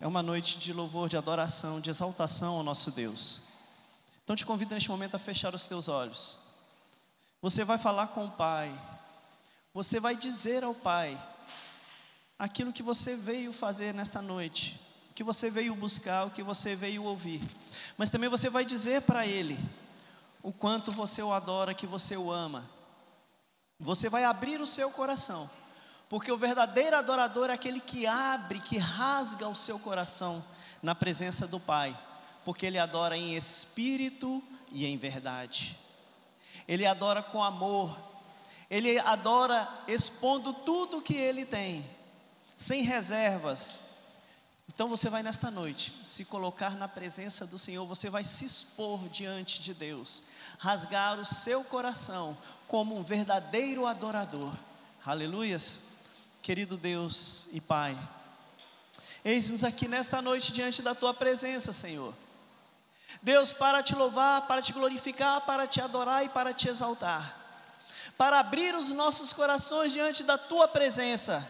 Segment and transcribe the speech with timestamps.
[0.00, 3.42] É uma noite de louvor, de adoração, de exaltação ao nosso Deus.
[4.24, 6.38] Então te convido neste momento a fechar os teus olhos.
[7.42, 8.72] Você vai falar com o Pai.
[9.74, 11.20] Você vai dizer ao Pai
[12.38, 16.74] aquilo que você veio fazer nesta noite, o que você veio buscar, o que você
[16.74, 17.42] veio ouvir.
[17.98, 19.58] Mas também você vai dizer para Ele
[20.42, 22.64] o quanto você o adora, que você o ama.
[23.78, 25.50] Você vai abrir o seu coração,
[26.10, 30.44] porque o verdadeiro adorador é aquele que abre, que rasga o seu coração
[30.82, 31.96] na presença do Pai
[32.44, 35.78] porque ele adora em espírito e em verdade.
[36.66, 37.96] Ele adora com amor.
[38.70, 41.84] Ele adora expondo tudo que ele tem,
[42.56, 43.80] sem reservas.
[44.68, 49.08] Então você vai nesta noite se colocar na presença do Senhor, você vai se expor
[49.08, 50.22] diante de Deus,
[50.58, 54.54] rasgar o seu coração como um verdadeiro adorador.
[55.04, 55.89] Aleluias.
[56.42, 57.98] Querido Deus e Pai,
[59.22, 62.14] eis-nos aqui nesta noite diante da tua presença, Senhor.
[63.20, 67.36] Deus, para te louvar, para te glorificar, para te adorar e para te exaltar,
[68.16, 71.46] para abrir os nossos corações diante da tua presença.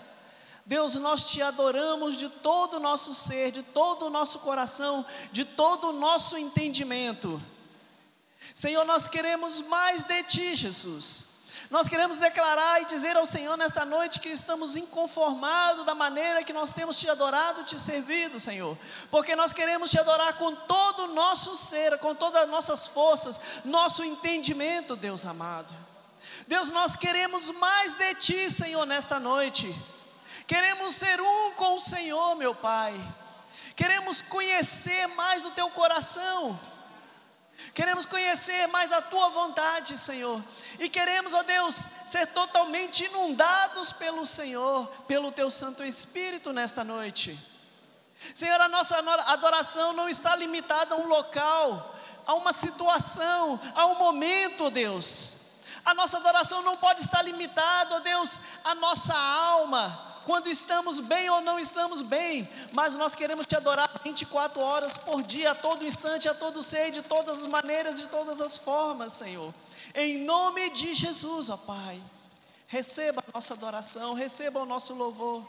[0.66, 5.44] Deus, nós te adoramos de todo o nosso ser, de todo o nosso coração, de
[5.44, 7.40] todo o nosso entendimento.
[8.54, 11.29] Senhor, nós queremos mais de ti, Jesus.
[11.70, 16.52] Nós queremos declarar e dizer ao Senhor nesta noite que estamos inconformados da maneira que
[16.52, 18.76] nós temos te adorado, te servido, Senhor,
[19.08, 23.40] porque nós queremos te adorar com todo o nosso ser, com todas as nossas forças,
[23.64, 25.72] nosso entendimento, Deus amado.
[26.48, 29.72] Deus, nós queremos mais de Ti, Senhor, nesta noite.
[30.48, 32.92] Queremos ser um com o Senhor, meu Pai.
[33.76, 36.58] Queremos conhecer mais do Teu coração.
[37.74, 40.42] Queremos conhecer mais da tua vontade, Senhor.
[40.78, 47.38] E queremos, ó Deus, ser totalmente inundados pelo Senhor, pelo teu Santo Espírito nesta noite.
[48.34, 51.94] Senhor, a nossa adoração não está limitada a um local,
[52.26, 55.36] a uma situação, a um momento, Deus.
[55.84, 61.28] A nossa adoração não pode estar limitada, ó Deus, à nossa alma, quando estamos bem
[61.28, 65.84] ou não estamos bem, mas nós queremos te adorar 24 horas por dia, a todo
[65.84, 69.52] instante, a todo ser, de todas as maneiras, de todas as formas, Senhor.
[69.92, 72.00] Em nome de Jesus, ó Pai,
[72.68, 75.44] receba a nossa adoração, receba o nosso louvor,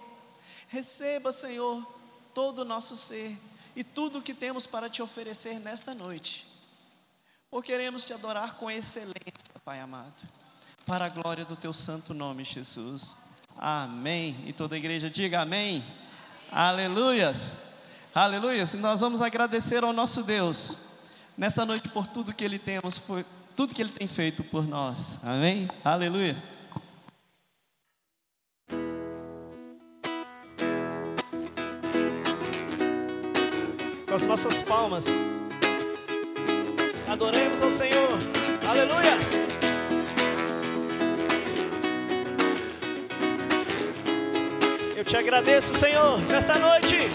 [0.68, 1.86] receba, Senhor,
[2.34, 3.38] todo o nosso ser
[3.76, 6.48] e tudo o que temos para te oferecer nesta noite.
[7.52, 10.28] Por queremos te adorar com excelência, Pai amado,
[10.88, 13.16] para a glória do teu santo nome, Jesus.
[13.62, 14.36] Amém.
[14.48, 15.86] E toda a igreja diga amém.
[16.52, 17.54] Aleluias.
[18.14, 18.74] Aleluias.
[18.74, 20.76] E nós vamos agradecer ao nosso Deus
[21.38, 23.24] nesta noite por tudo que ele temos, por
[23.56, 25.20] tudo que ele tem feito por nós.
[25.24, 25.70] Amém.
[25.84, 26.36] Aleluia.
[34.08, 35.06] Com as nossas palmas,
[37.08, 38.10] adoremos ao Senhor.
[38.68, 39.71] Aleluia.
[45.02, 47.10] Eu te agradeço, Senhor, nesta noite.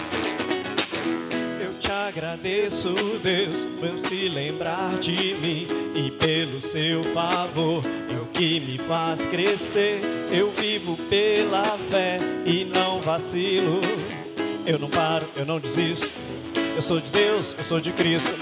[1.61, 2.93] Eu te agradeço,
[3.23, 5.65] Deus, por se lembrar de mim
[5.95, 7.81] e pelo seu favor,
[8.13, 10.01] é o que me faz crescer.
[10.29, 13.79] Eu vivo pela fé e não vacilo.
[14.65, 16.11] Eu não paro, eu não desisto.
[16.75, 18.35] Eu sou de Deus, eu sou de Cristo.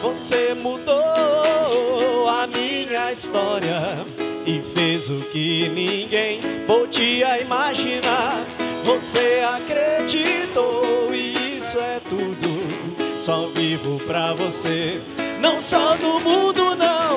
[0.00, 3.98] Você mudou a minha história
[4.46, 8.42] e fez o que ninguém podia imaginar.
[8.84, 13.18] Você acreditou e isso é tudo.
[13.18, 15.00] Só vivo pra você,
[15.40, 17.09] não só do mundo, não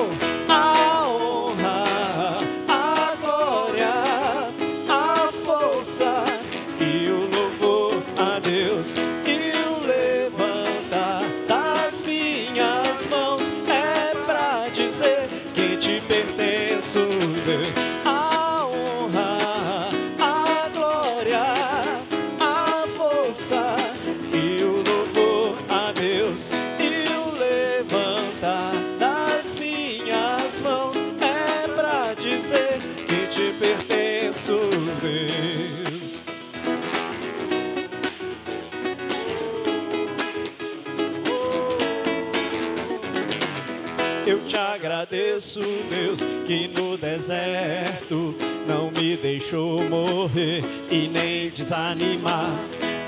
[45.14, 48.34] agradeço, Deus, que no deserto
[48.66, 52.50] não me deixou morrer e nem desanimar.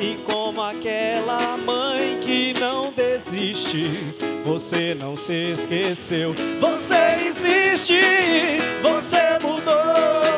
[0.00, 3.90] E como aquela mãe que não desiste,
[4.44, 8.00] você não se esqueceu, você existe,
[8.82, 10.35] você mudou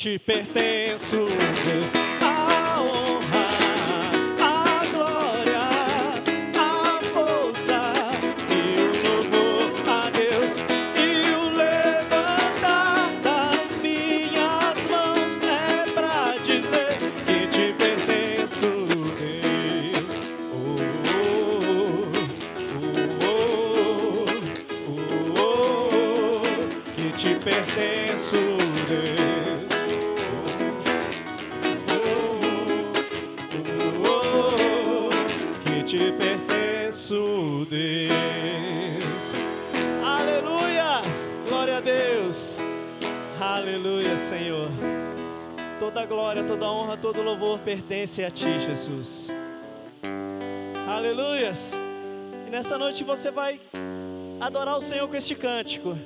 [0.00, 1.39] te pertenço,
[48.10, 49.28] pertence a Ti, Jesus.
[50.88, 51.72] Aleluias.
[52.46, 53.60] E nessa noite você vai
[54.40, 55.96] adorar o Senhor com este cântico,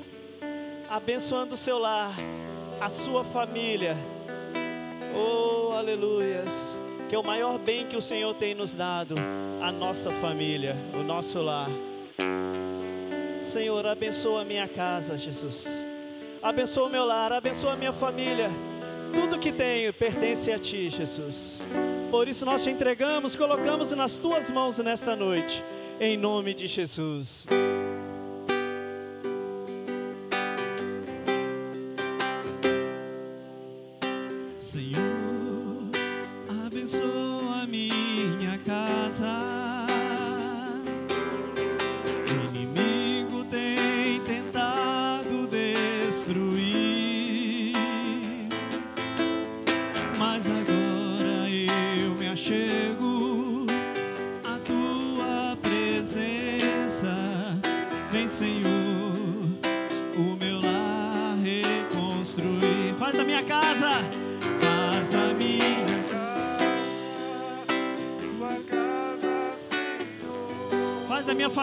[0.88, 2.14] abençoando o seu lar,
[2.80, 3.96] a sua família.
[5.16, 6.76] Oh, aleluias.
[7.08, 9.14] Que é o maior bem que o Senhor tem nos dado,
[9.62, 11.68] a nossa família, o nosso lar.
[13.44, 15.84] Senhor, abençoa a minha casa, Jesus.
[16.42, 18.50] Abençoa o meu lar, abençoa a minha família.
[19.12, 21.60] Tudo que tenho pertence a Ti, Jesus.
[22.14, 25.64] Por isso nós te entregamos, colocamos nas Tuas mãos nesta noite,
[26.00, 27.44] em nome de Jesus.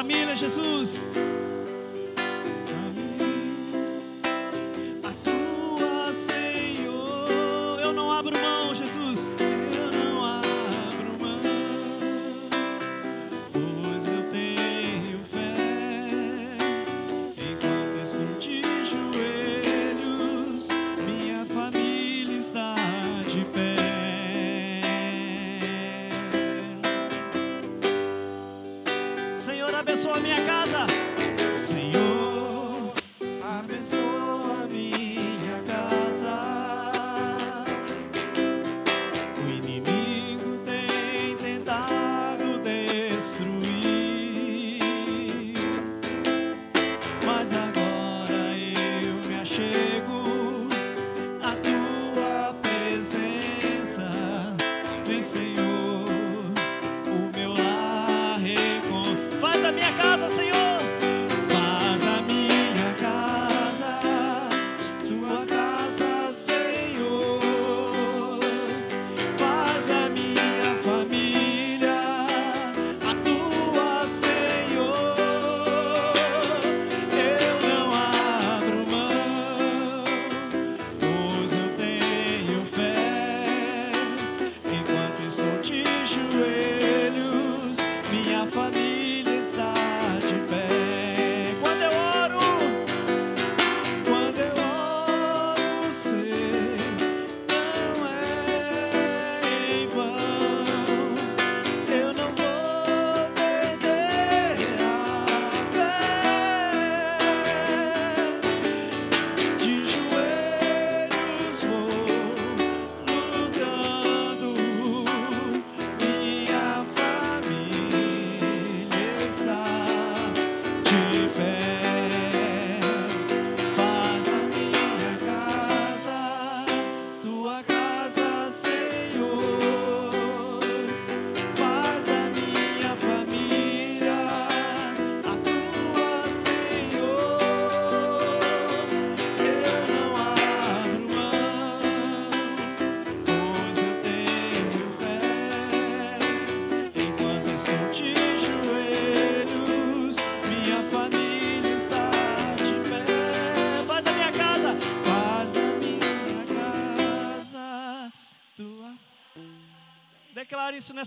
[0.04, 1.02] Isso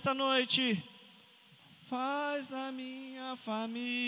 [0.04, 0.84] nesta noite.
[1.88, 4.03] faz na minha família.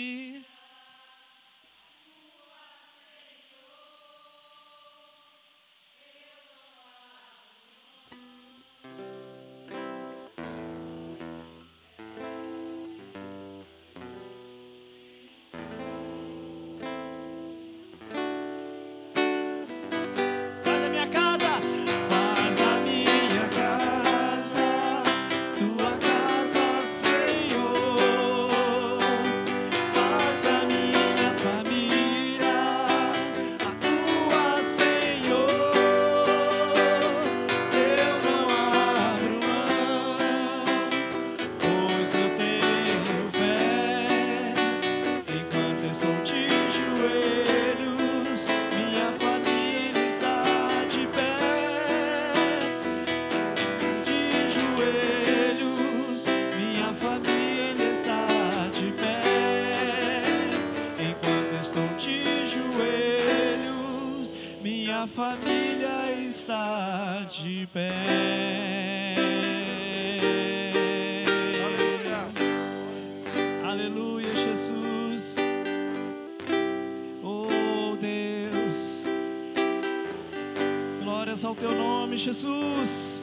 [81.59, 83.21] Teu nome, Jesus.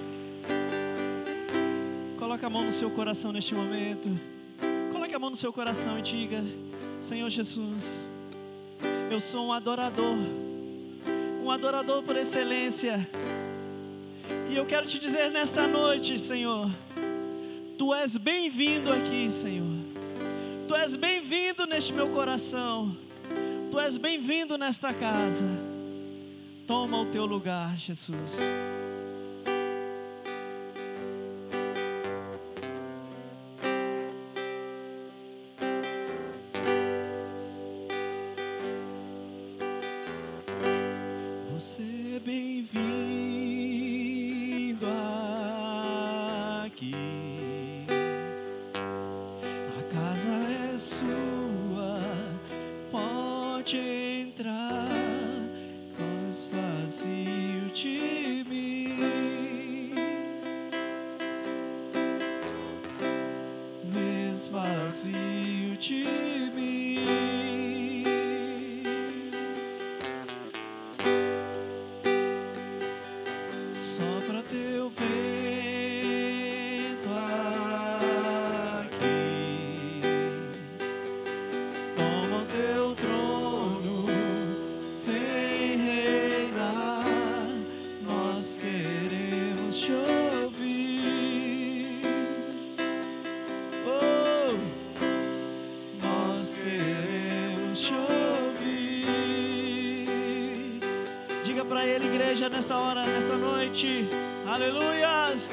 [2.19, 4.11] Coloque a mão no seu coração neste momento.
[4.91, 6.43] Coloque a mão no seu coração e diga:
[7.00, 8.11] Senhor Jesus,
[9.11, 10.17] eu sou um adorador,
[11.43, 13.09] um adorador por excelência.
[14.50, 16.71] E eu quero te dizer nesta noite, Senhor,
[17.79, 19.79] Tu és bem-vindo aqui, Senhor.
[20.67, 22.97] Tu és bem-vindo neste meu coração.
[23.71, 25.74] Tu és bem-vindo nesta casa.
[26.66, 28.38] Toma o teu lugar, Jesus.
[101.95, 104.09] Ele, igreja, nesta hora, nesta noite.
[104.47, 105.44] Aleluias.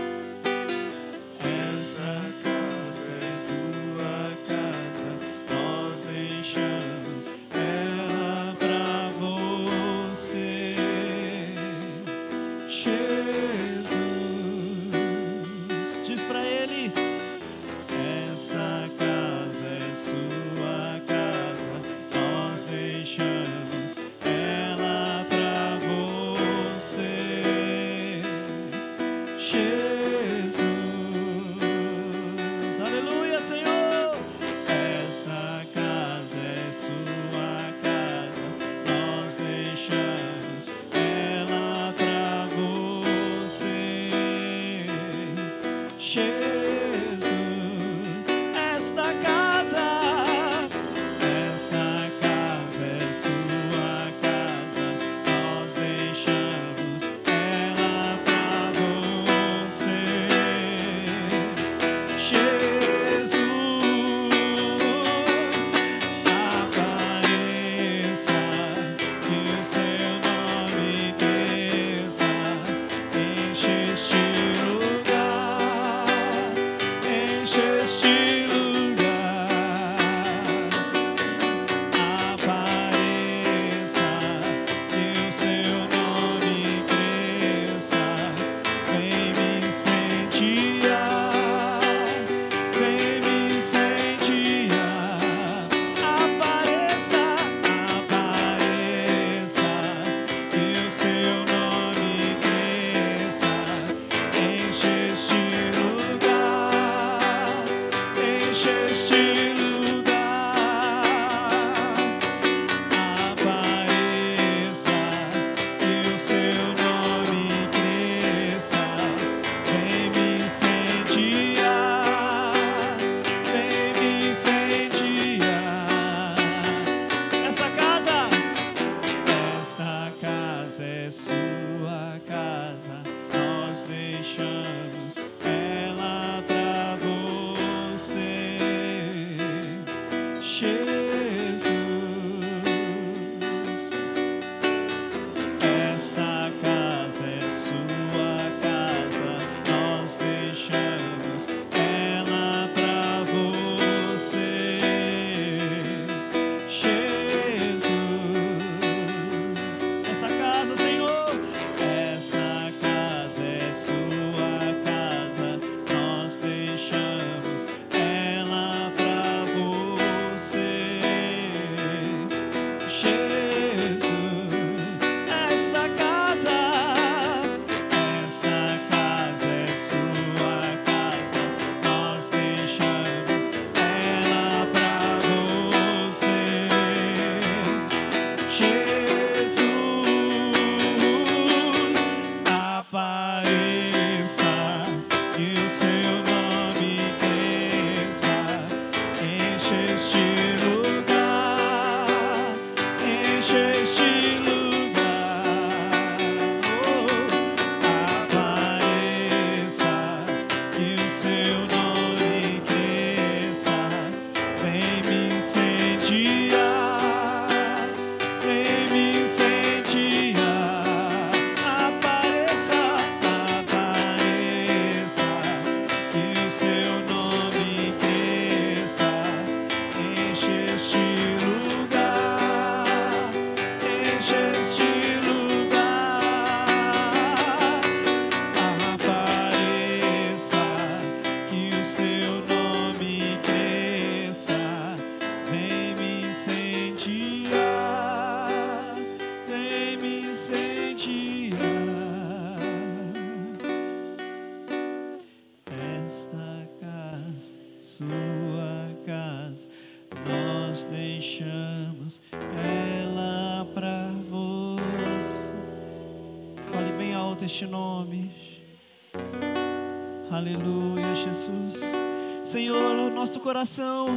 [273.41, 274.07] Coração,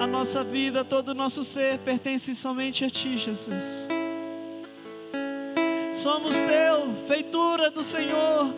[0.00, 3.88] a nossa vida, todo o nosso ser pertence somente a Ti, Jesus.
[5.94, 8.52] Somos Teu, feitura do Senhor.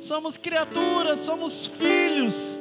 [0.00, 2.58] Somos criaturas, somos filhos.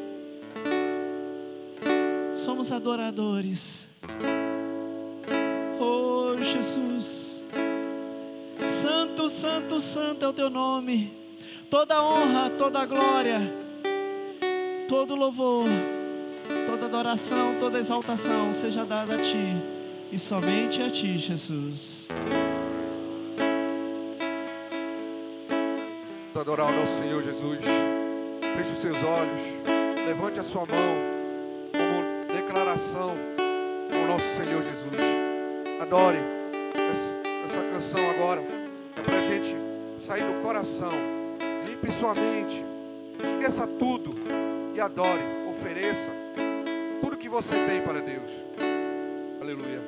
[2.34, 3.88] Somos adoradores.
[5.80, 7.43] Oh, Jesus.
[8.67, 11.12] Santo, santo, santo é o Teu nome.
[11.69, 13.39] Toda honra, toda glória
[14.91, 15.69] todo louvor,
[16.82, 19.56] toda adoração, toda exaltação seja dada a Ti
[20.12, 22.08] e somente a Ti, Jesus.
[26.34, 27.60] Adorar o nosso Senhor Jesus.
[27.62, 29.41] Feche os seus olhos,
[30.08, 30.96] levante a sua mão
[31.72, 33.15] como declaração
[33.94, 34.96] ao nosso Senhor Jesus.
[35.80, 36.17] Adore
[37.46, 38.41] essa, canção agora.
[38.98, 39.56] É para a gente
[40.00, 40.89] sair do coração.
[41.63, 42.65] Limpe sua mente.
[43.24, 44.15] Esqueça tudo
[44.74, 46.21] e adore, ofereça
[47.02, 48.32] tudo que você tem para Deus.
[49.42, 49.82] Aleluia.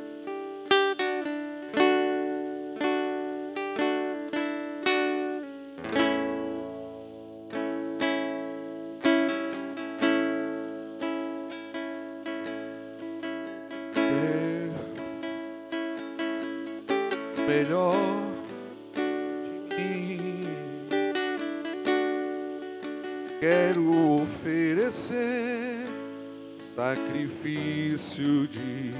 [17.37, 18.23] É melhor
[23.43, 25.42] quero oferecer
[26.75, 28.91] sacrifício de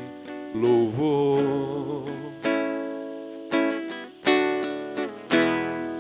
[0.53, 2.03] louvor.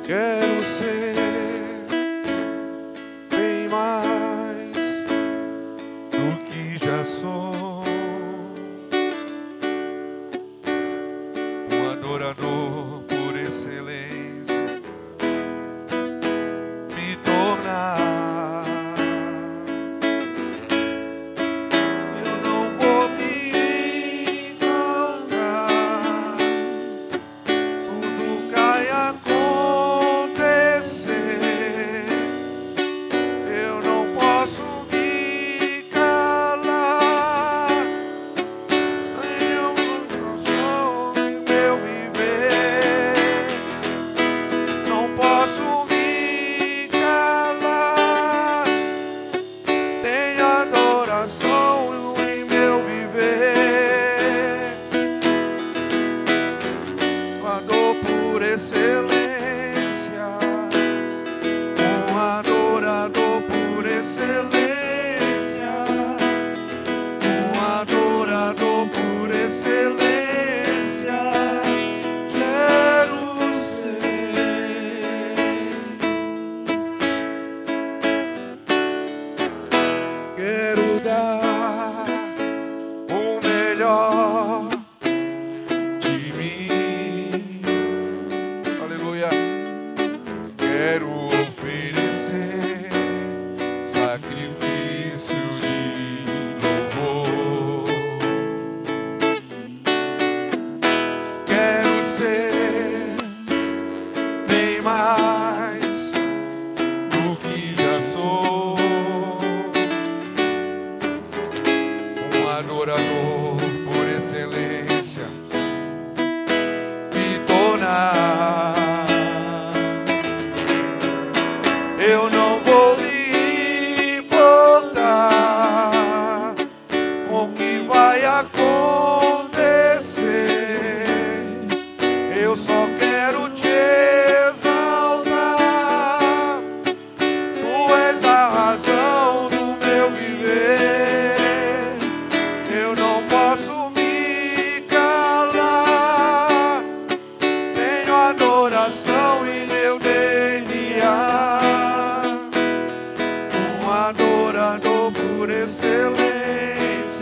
[0.05, 1.15] Quero ser
[3.31, 4.77] bem mais
[6.11, 7.42] do que já sou,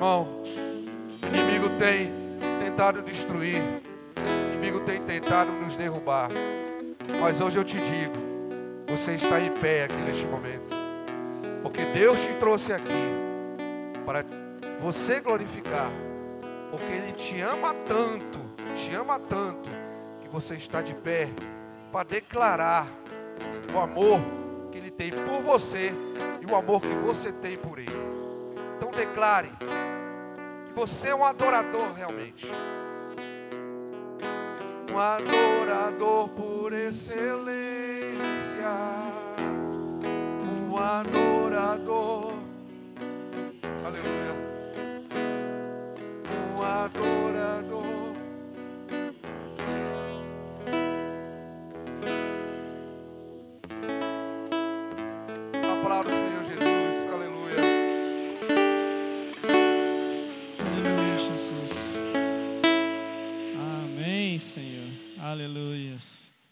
[0.00, 0.26] irmão,
[1.22, 2.10] o inimigo tem
[2.58, 3.62] tentado destruir,
[4.16, 6.30] o inimigo tem tentado nos derrubar,
[7.20, 8.14] mas hoje eu te digo,
[8.86, 10.74] você está em pé aqui neste momento,
[11.62, 13.14] porque Deus te trouxe aqui
[14.06, 14.24] para
[14.80, 15.90] você glorificar,
[16.70, 18.40] porque Ele te ama tanto,
[18.76, 19.68] te ama tanto,
[20.22, 21.28] que você está de pé
[21.92, 22.86] para declarar
[23.74, 24.18] o amor
[24.72, 25.92] que Ele tem por você
[26.40, 28.00] e o amor que você tem por Ele.
[28.78, 29.52] Então declare
[30.80, 32.48] você é um adorador realmente.
[34.90, 38.16] Um adorador por excelência.
[40.70, 42.32] Um adorador.
[43.84, 44.34] Aleluia.
[46.56, 47.29] Um adorador.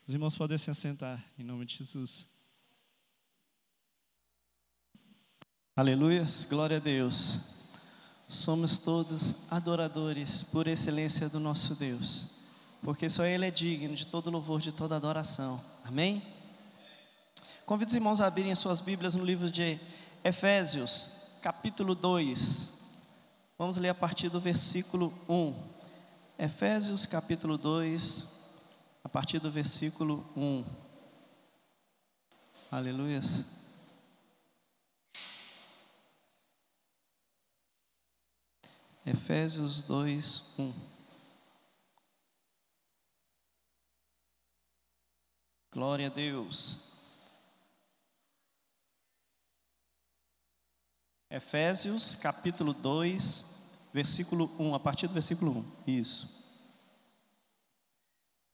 [0.09, 2.27] Os irmãos podem se assentar em nome de Jesus.
[5.77, 7.41] Aleluias, glória a Deus.
[8.27, 12.27] Somos todos adoradores por excelência do nosso Deus,
[12.83, 15.63] porque só Ele é digno de todo louvor, de toda adoração.
[15.85, 16.23] Amém?
[17.67, 19.79] Convido os irmãos a abrirem suas Bíblias no livro de
[20.25, 21.11] Efésios,
[21.43, 22.73] capítulo 2.
[23.59, 25.55] Vamos ler a partir do versículo 1.
[26.39, 28.38] Efésios, capítulo 2,
[29.09, 30.67] a partir do versículo 1.
[32.71, 33.43] Aleluias.
[39.07, 40.75] Efésios 2, 1.
[45.73, 46.79] Glória a Deus.
[51.31, 55.53] Efésios capítulo 2, versículo 1, a partir do versículo
[55.87, 55.99] 1.
[55.99, 56.38] Isso.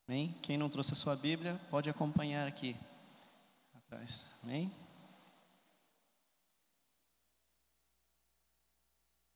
[0.06, 0.36] Amém?
[0.42, 2.76] Quem não trouxe a sua Bíblia, pode acompanhar aqui
[3.74, 4.26] atrás.
[4.42, 4.70] Amém?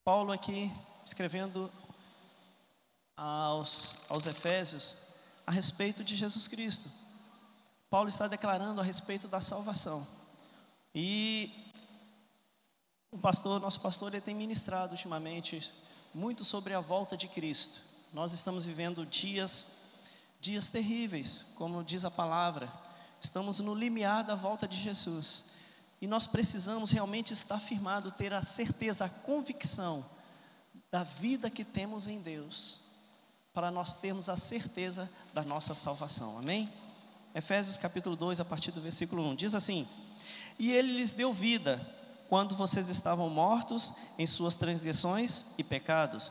[0.04, 0.70] Paulo aqui
[1.04, 1.72] escrevendo
[3.16, 4.94] aos, aos Efésios
[5.46, 6.90] a respeito de Jesus Cristo.
[7.88, 10.06] Paulo está declarando a respeito da salvação.
[10.94, 11.72] E
[13.10, 15.72] o pastor, nosso pastor, ele tem ministrado ultimamente
[16.12, 17.80] muito sobre a volta de Cristo.
[18.12, 19.77] Nós estamos vivendo dias
[20.40, 22.72] dias terríveis, como diz a palavra.
[23.20, 25.46] Estamos no limiar da volta de Jesus.
[26.00, 30.04] E nós precisamos realmente estar firmado, ter a certeza, a convicção
[30.90, 32.80] da vida que temos em Deus,
[33.52, 36.38] para nós termos a certeza da nossa salvação.
[36.38, 36.72] Amém?
[37.34, 39.86] Efésios capítulo 2, a partir do versículo 1, diz assim:
[40.58, 41.84] E ele lhes deu vida
[42.28, 46.30] quando vocês estavam mortos em suas transgressões e pecados,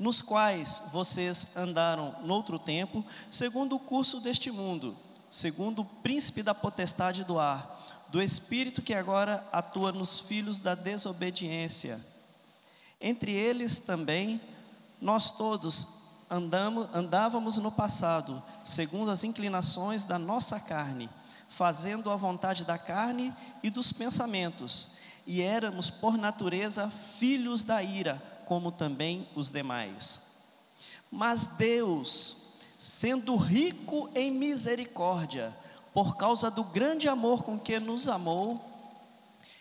[0.00, 4.96] nos quais vocês andaram noutro tempo, segundo o curso deste mundo,
[5.28, 10.74] segundo o príncipe da potestade do ar, do espírito que agora atua nos filhos da
[10.74, 12.00] desobediência.
[12.98, 14.40] Entre eles também
[14.98, 15.86] nós todos
[16.30, 21.10] andamos, andávamos no passado, segundo as inclinações da nossa carne,
[21.46, 24.88] fazendo a vontade da carne e dos pensamentos,
[25.26, 30.22] e éramos por natureza filhos da ira, como também os demais.
[31.08, 32.36] Mas Deus,
[32.76, 35.56] sendo rico em misericórdia,
[35.94, 38.60] por causa do grande amor com que nos amou,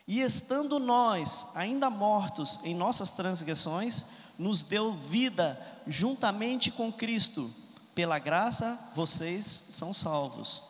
[0.07, 4.03] e estando nós ainda mortos em nossas transgressões,
[4.39, 7.53] nos deu vida juntamente com Cristo.
[7.93, 10.63] Pela graça vocês são salvos.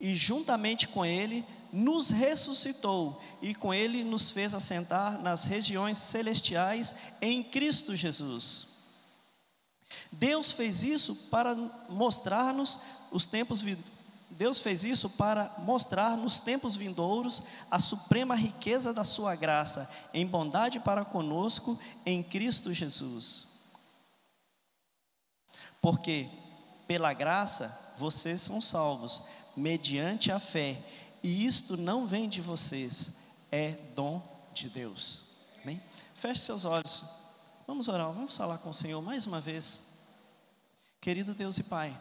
[0.00, 6.94] E juntamente com Ele nos ressuscitou e com Ele nos fez assentar nas regiões celestiais
[7.20, 8.68] em Cristo Jesus.
[10.10, 11.54] Deus fez isso para
[11.88, 12.78] mostrar-nos
[13.10, 13.64] os tempos
[14.34, 20.26] Deus fez isso para mostrar nos tempos vindouros a suprema riqueza da sua graça em
[20.26, 23.46] bondade para conosco em Cristo Jesus.
[25.82, 26.30] Porque
[26.86, 29.22] pela graça vocês são salvos
[29.54, 30.82] mediante a fé,
[31.22, 33.18] e isto não vem de vocês,
[33.50, 35.22] é dom de Deus.
[35.62, 35.82] Amém?
[36.14, 37.04] Feche seus olhos.
[37.66, 39.80] Vamos orar, vamos falar com o Senhor mais uma vez.
[41.00, 41.98] Querido Deus e Pai,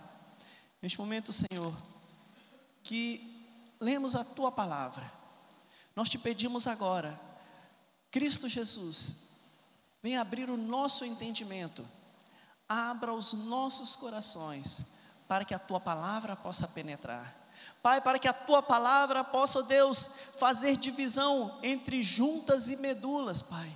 [0.82, 1.76] neste momento, Senhor,
[2.84, 3.48] que
[3.80, 5.12] lemos a tua palavra.
[5.96, 7.20] Nós te pedimos agora,
[8.12, 9.16] Cristo Jesus,
[10.02, 11.88] venha abrir o nosso entendimento,
[12.68, 14.82] abra os nossos corações,
[15.28, 17.40] para que a tua palavra possa penetrar.
[17.82, 23.71] Pai, para que a tua palavra possa, Deus, fazer divisão entre juntas e medulas, Pai.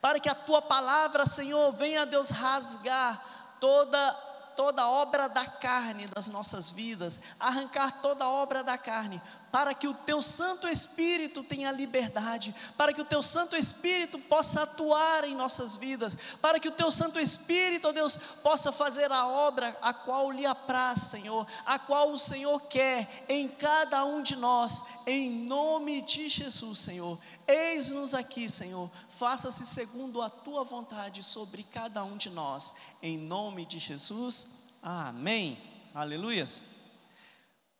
[0.00, 6.28] Para que a tua palavra, Senhor, venha, Deus, rasgar toda toda obra da carne das
[6.28, 12.54] nossas vidas, arrancar toda obra da carne, para que o teu Santo Espírito tenha liberdade,
[12.76, 16.90] para que o teu Santo Espírito possa atuar em nossas vidas, para que o teu
[16.90, 22.12] Santo Espírito, ó Deus, possa fazer a obra a qual lhe apraz, Senhor, a qual
[22.12, 27.18] o Senhor quer em cada um de nós, em nome de Jesus, Senhor.
[27.46, 33.64] Eis-nos aqui, Senhor, faça-se segundo a tua vontade sobre cada um de nós, em nome
[33.64, 34.48] de Jesus.
[34.82, 35.58] Amém.
[35.94, 36.62] Aleluias.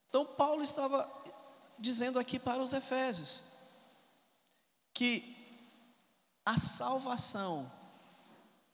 [0.09, 1.09] Então, Paulo estava
[1.79, 3.43] dizendo aqui para os Efésios
[4.93, 5.37] que
[6.45, 7.71] a salvação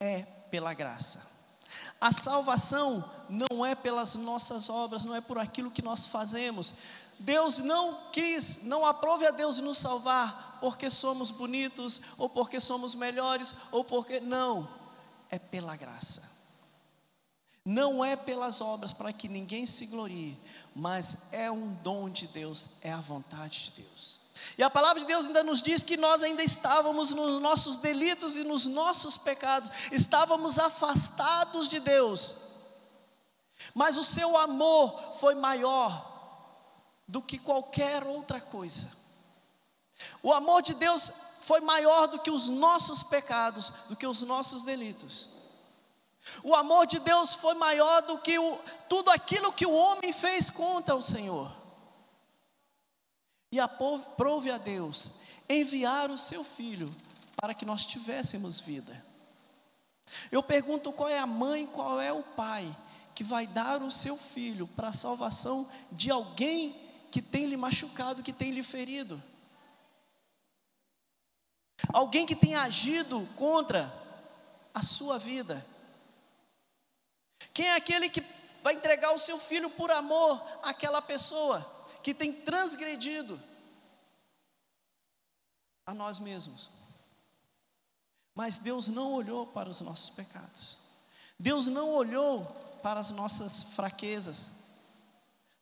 [0.00, 1.34] é pela graça.
[2.00, 6.74] A salvação não é pelas nossas obras, não é por aquilo que nós fazemos.
[7.18, 12.94] Deus não quis, não aprove a Deus nos salvar porque somos bonitos, ou porque somos
[12.94, 14.20] melhores, ou porque.
[14.20, 14.68] Não,
[15.28, 16.22] é pela graça.
[17.64, 20.38] Não é pelas obras para que ninguém se glorie,
[20.74, 24.20] mas é um dom de Deus, é a vontade de Deus.
[24.58, 28.36] E a palavra de Deus ainda nos diz que nós ainda estávamos nos nossos delitos
[28.36, 32.34] e nos nossos pecados, estávamos afastados de Deus,
[33.72, 36.12] mas o seu amor foi maior
[37.06, 38.90] do que qualquer outra coisa.
[40.22, 44.62] O amor de Deus foi maior do que os nossos pecados, do que os nossos
[44.62, 45.28] delitos.
[46.42, 48.58] O amor de Deus foi maior do que o,
[48.88, 51.54] tudo aquilo que o homem fez contra o Senhor.
[53.52, 55.10] E aprove a Deus
[55.48, 56.90] enviar o seu filho
[57.36, 59.04] para que nós tivéssemos vida.
[60.30, 62.74] Eu pergunto qual é a mãe, qual é o pai
[63.14, 68.22] que vai dar o seu filho para a salvação de alguém que tem lhe machucado,
[68.22, 69.22] que tem lhe ferido.
[71.92, 73.92] Alguém que tem agido contra
[74.72, 75.64] a sua vida.
[77.54, 78.22] Quem é aquele que
[78.62, 81.64] vai entregar o seu filho por amor àquela pessoa
[82.02, 83.40] que tem transgredido
[85.86, 86.68] a nós mesmos?
[88.34, 90.76] Mas Deus não olhou para os nossos pecados.
[91.38, 92.44] Deus não olhou
[92.82, 94.50] para as nossas fraquezas.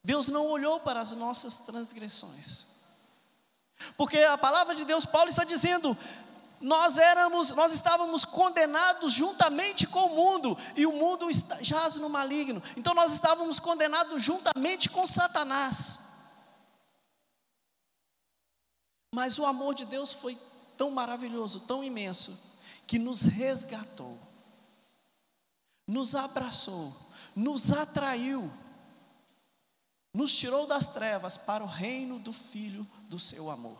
[0.03, 2.65] Deus não olhou para as nossas transgressões.
[3.95, 5.95] Porque a palavra de Deus, Paulo está dizendo:
[6.63, 12.07] nós éramos, nós estávamos condenados juntamente com o mundo, e o mundo está, jaz no
[12.07, 12.63] maligno.
[12.77, 15.99] Então nós estávamos condenados juntamente com Satanás.
[19.13, 20.39] Mas o amor de Deus foi
[20.77, 22.39] tão maravilhoso, tão imenso,
[22.87, 24.17] que nos resgatou,
[25.85, 26.95] nos abraçou,
[27.35, 28.49] nos atraiu,
[30.13, 33.77] nos tirou das trevas para o reino do Filho do seu amor.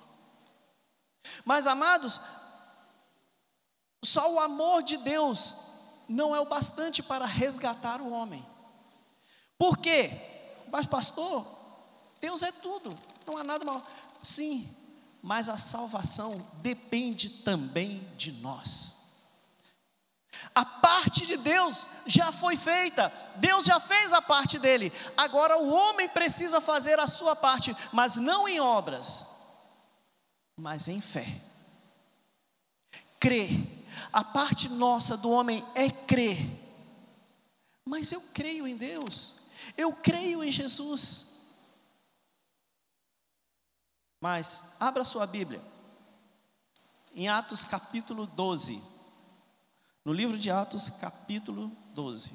[1.45, 2.19] Mas amados,
[4.03, 5.55] só o amor de Deus
[6.07, 8.45] não é o bastante para resgatar o homem.
[9.57, 10.19] Por quê?
[10.71, 11.45] Mas, pastor,
[12.19, 13.81] Deus é tudo, não há nada mal.
[14.23, 14.69] Sim,
[15.21, 18.95] mas a salvação depende também de nós.
[20.53, 25.71] A parte de Deus já foi feita, Deus já fez a parte dele, agora o
[25.71, 29.25] homem precisa fazer a sua parte, mas não em obras,
[30.57, 31.41] mas em fé.
[33.19, 36.37] Crer a parte nossa do homem é crer.
[37.85, 39.35] Mas eu creio em Deus,
[39.77, 41.27] eu creio em Jesus.
[44.19, 45.61] Mas abra sua Bíblia,
[47.13, 48.81] em Atos capítulo 12.
[50.05, 52.33] No livro de Atos, capítulo 12.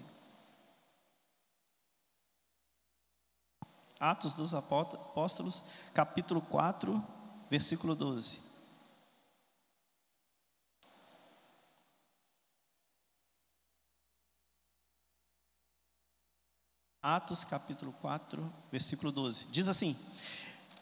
[4.00, 7.04] Atos dos Apóstolos, capítulo 4,
[7.50, 8.47] versículo 12.
[17.02, 19.46] Atos capítulo 4, versículo 12.
[19.50, 19.96] Diz assim: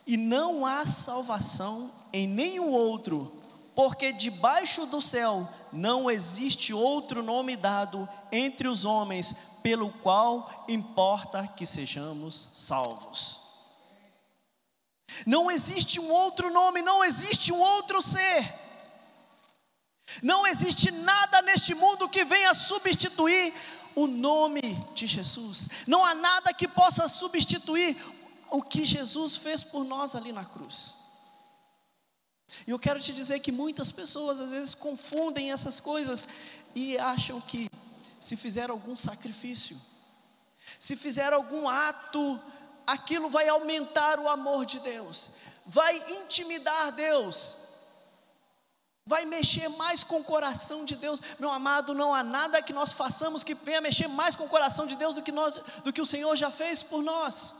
[0.07, 3.43] E não há salvação em nenhum outro,
[3.75, 11.47] porque debaixo do céu não existe outro nome dado entre os homens pelo qual importa
[11.47, 13.41] que sejamos salvos.
[15.27, 18.55] Não existe um outro nome, não existe um outro ser.
[20.23, 23.53] Não existe nada neste mundo que venha substituir
[23.97, 24.61] o nome
[24.95, 25.69] de Jesus.
[25.87, 27.97] Não há nada que possa substituir
[28.51, 30.95] o que Jesus fez por nós ali na cruz.
[32.67, 36.29] E eu quero te dizer que muitas pessoas às vezes confundem essas coisas
[36.75, 37.69] e acham que
[38.21, 39.81] se fizer algum sacrifício,
[40.79, 42.41] se fizer algum ato,
[42.87, 45.31] aquilo vai aumentar o amor de Deus,
[45.65, 47.57] vai intimidar Deus,
[49.07, 51.21] vai mexer mais com o coração de Deus.
[51.39, 54.85] Meu amado, não há nada que nós façamos que venha mexer mais com o coração
[54.85, 57.55] de Deus do que, nós, do que o Senhor já fez por nós.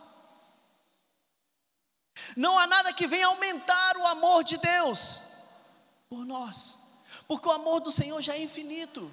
[2.37, 5.23] Não há nada que venha aumentar o amor de Deus
[6.09, 6.77] por nós,
[7.29, 9.13] porque o amor do Senhor já é infinito.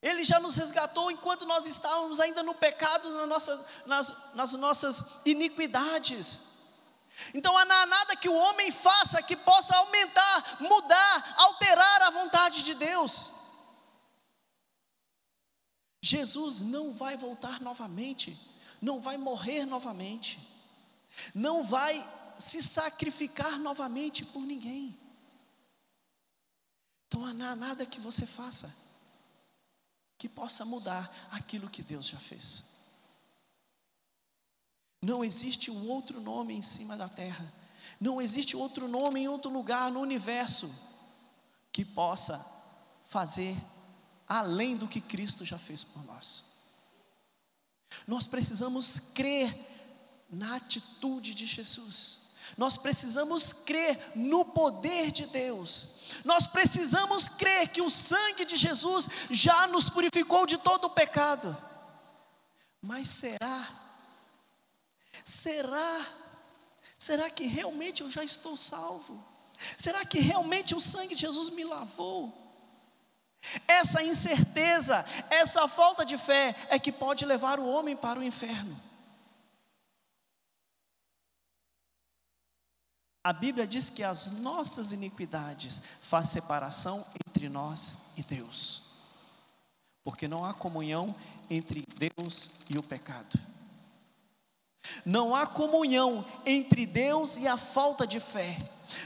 [0.00, 5.02] Ele já nos resgatou enquanto nós estávamos ainda no pecado, na nossa, nas, nas nossas
[5.24, 6.42] iniquidades.
[7.32, 12.62] Então não há nada que o homem faça que possa aumentar, mudar, alterar a vontade
[12.62, 13.30] de Deus.
[16.02, 18.38] Jesus não vai voltar novamente,
[18.80, 20.38] não vai morrer novamente,
[21.34, 22.06] não vai
[22.38, 24.98] se sacrificar novamente por ninguém.
[27.06, 28.74] Então não há nada que você faça
[30.18, 32.73] que possa mudar aquilo que Deus já fez.
[35.04, 37.52] Não existe um outro nome em cima da terra,
[38.00, 40.74] não existe outro nome em outro lugar no universo
[41.70, 42.44] que possa
[43.04, 43.54] fazer
[44.26, 46.42] além do que Cristo já fez por nós.
[48.06, 49.54] Nós precisamos crer
[50.30, 52.20] na atitude de Jesus.
[52.56, 55.88] Nós precisamos crer no poder de Deus.
[56.24, 61.54] Nós precisamos crer que o sangue de Jesus já nos purificou de todo o pecado.
[62.80, 63.83] Mas será?
[65.24, 66.06] Será?
[66.98, 69.24] Será que realmente eu já estou salvo?
[69.78, 72.42] Será que realmente o sangue de Jesus me lavou?
[73.66, 78.80] Essa incerteza, essa falta de fé é que pode levar o homem para o inferno.
[83.22, 88.82] A Bíblia diz que as nossas iniquidades faz separação entre nós e Deus.
[90.02, 91.14] Porque não há comunhão
[91.48, 93.38] entre Deus e o pecado.
[95.04, 98.58] Não há comunhão entre Deus e a falta de fé.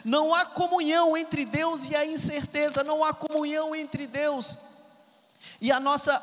[0.05, 2.83] Não há comunhão entre Deus e a incerteza.
[2.83, 4.57] Não há comunhão entre Deus
[5.61, 6.15] e a nossa,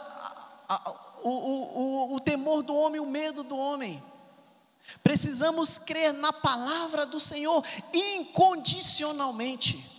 [0.67, 4.03] a, a, o, o, o, o temor do homem, o medo do homem.
[5.03, 9.93] Precisamos crer na palavra do Senhor incondicionalmente.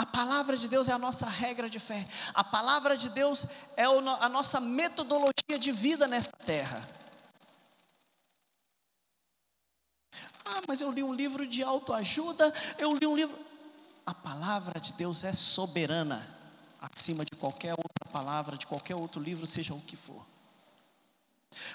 [0.00, 2.08] A palavra de Deus é a nossa regra de fé.
[2.32, 3.44] A palavra de Deus
[3.76, 6.88] é a nossa metodologia de vida nesta terra.
[10.42, 13.38] Ah, mas eu li um livro de autoajuda, eu li um livro.
[14.06, 16.26] A palavra de Deus é soberana
[16.80, 20.24] acima de qualquer outra palavra, de qualquer outro livro, seja o que for.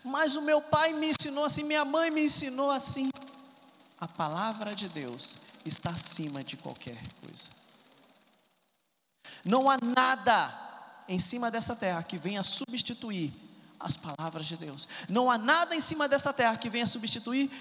[0.03, 3.11] Mas o meu pai me ensinou assim, minha mãe me ensinou assim.
[3.99, 7.64] A palavra de Deus está acima de qualquer coisa.
[9.45, 10.65] Não há nada
[11.07, 13.31] em cima dessa terra que venha substituir
[13.79, 14.87] as palavras de Deus.
[15.07, 17.51] Não há nada em cima dessa terra que venha substituir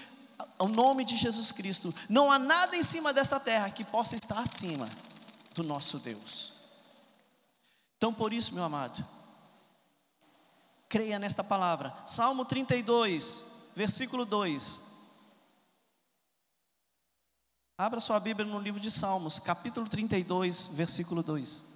[0.57, 1.93] o nome de Jesus Cristo.
[2.09, 4.89] Não há nada em cima dessa terra que possa estar acima
[5.53, 6.51] do nosso Deus.
[7.97, 9.05] Então, por isso, meu amado,
[10.89, 11.95] creia nesta palavra.
[12.05, 13.43] Salmo 32,
[13.75, 14.81] versículo 2.
[17.77, 21.74] Abra sua Bíblia no livro de Salmos, capítulo 32, versículo 2.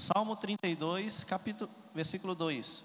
[0.00, 2.82] Salmo 32, capítulo, versículo 2.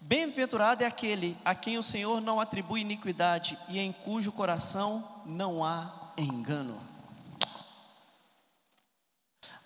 [0.00, 5.62] Bem-aventurado é aquele a quem o Senhor não atribui iniquidade e em cujo coração não
[5.62, 6.80] há engano.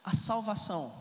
[0.03, 0.93] A salvação,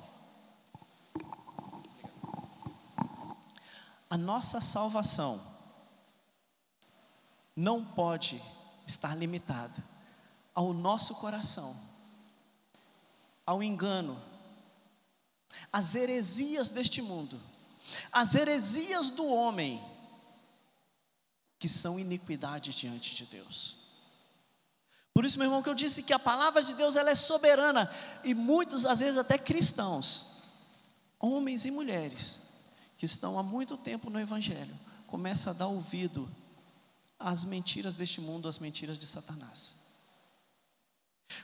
[4.07, 5.41] a nossa salvação,
[7.55, 8.39] não pode
[8.86, 9.84] estar limitada
[10.53, 11.75] ao nosso coração,
[13.43, 14.21] ao engano,
[15.71, 17.39] às heresias deste mundo
[18.11, 19.83] as heresias do homem,
[21.59, 23.77] que são iniquidades diante de Deus.
[25.13, 27.91] Por isso, meu irmão, que eu disse que a palavra de Deus ela é soberana
[28.23, 30.25] e muitos, às vezes até cristãos,
[31.19, 32.39] homens e mulheres,
[32.97, 34.77] que estão há muito tempo no Evangelho,
[35.07, 36.29] começam a dar ouvido
[37.19, 39.75] às mentiras deste mundo, às mentiras de Satanás.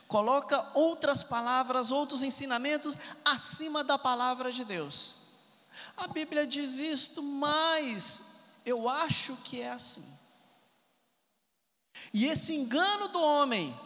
[0.07, 5.15] Coloca outras palavras, outros ensinamentos acima da palavra de Deus.
[5.97, 8.23] A Bíblia diz isto, mas
[8.65, 10.07] eu acho que é assim.
[12.13, 13.77] E esse engano do homem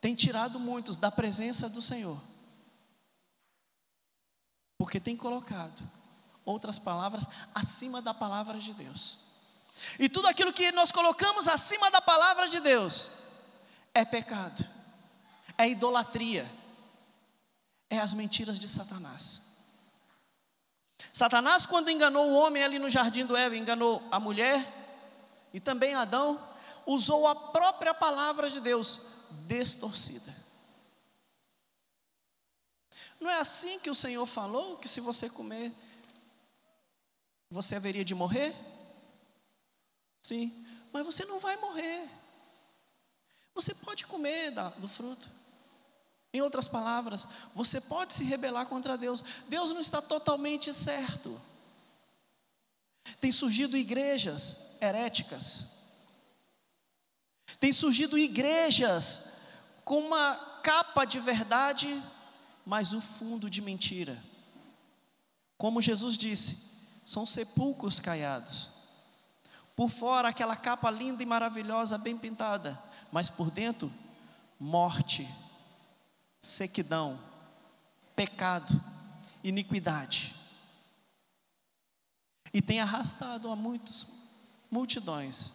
[0.00, 2.20] tem tirado muitos da presença do Senhor.
[4.78, 5.82] Porque tem colocado
[6.44, 9.18] outras palavras, acima da palavra de Deus.
[9.98, 13.10] E tudo aquilo que nós colocamos acima da palavra de Deus
[13.94, 14.64] é pecado,
[15.56, 16.50] é idolatria,
[17.90, 19.42] é as mentiras de Satanás.
[21.12, 24.66] Satanás, quando enganou o homem ali no jardim do Éden, enganou a mulher
[25.52, 26.40] e também Adão,
[26.86, 29.00] usou a própria palavra de Deus
[29.46, 30.34] distorcida.
[33.20, 35.72] Não é assim que o Senhor falou que se você comer,
[37.50, 38.54] você haveria de morrer?
[40.22, 42.08] Sim, mas você não vai morrer.
[43.54, 45.30] Você pode comer do fruto.
[46.32, 49.22] Em outras palavras, você pode se rebelar contra Deus.
[49.48, 51.38] Deus não está totalmente certo.
[53.20, 55.68] Tem surgido igrejas heréticas.
[57.60, 59.28] Tem surgido igrejas
[59.84, 62.02] com uma capa de verdade,
[62.64, 64.22] mas o um fundo de mentira.
[65.58, 66.58] Como Jesus disse,
[67.04, 68.70] são sepulcros caiados.
[69.76, 73.92] Por fora, aquela capa linda e maravilhosa, bem pintada, mas por dentro,
[74.58, 75.28] morte
[76.42, 77.18] sequidão,
[78.16, 78.82] pecado,
[79.44, 80.34] iniquidade.
[82.52, 84.06] E tem arrastado a muitos,
[84.70, 85.52] multidões.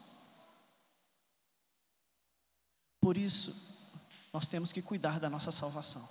[2.99, 3.55] Por isso,
[4.33, 6.07] nós temos que cuidar da nossa salvação.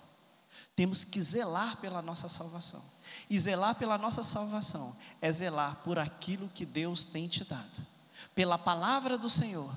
[0.75, 2.83] Temos que zelar pela nossa salvação.
[3.29, 7.85] E zelar pela nossa salvação é zelar por aquilo que Deus tem te dado,
[8.33, 9.73] pela palavra do Senhor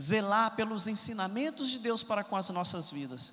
[0.00, 3.32] zelar pelos ensinamentos de Deus para com as nossas vidas.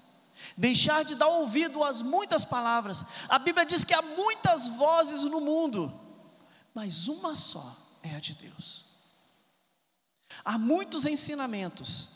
[0.56, 3.04] Deixar de dar ouvido às muitas palavras.
[3.30, 5.98] A Bíblia diz que há muitas vozes no mundo,
[6.74, 8.86] mas uma só é a de Deus.
[10.44, 12.10] Há muitos ensinamentos,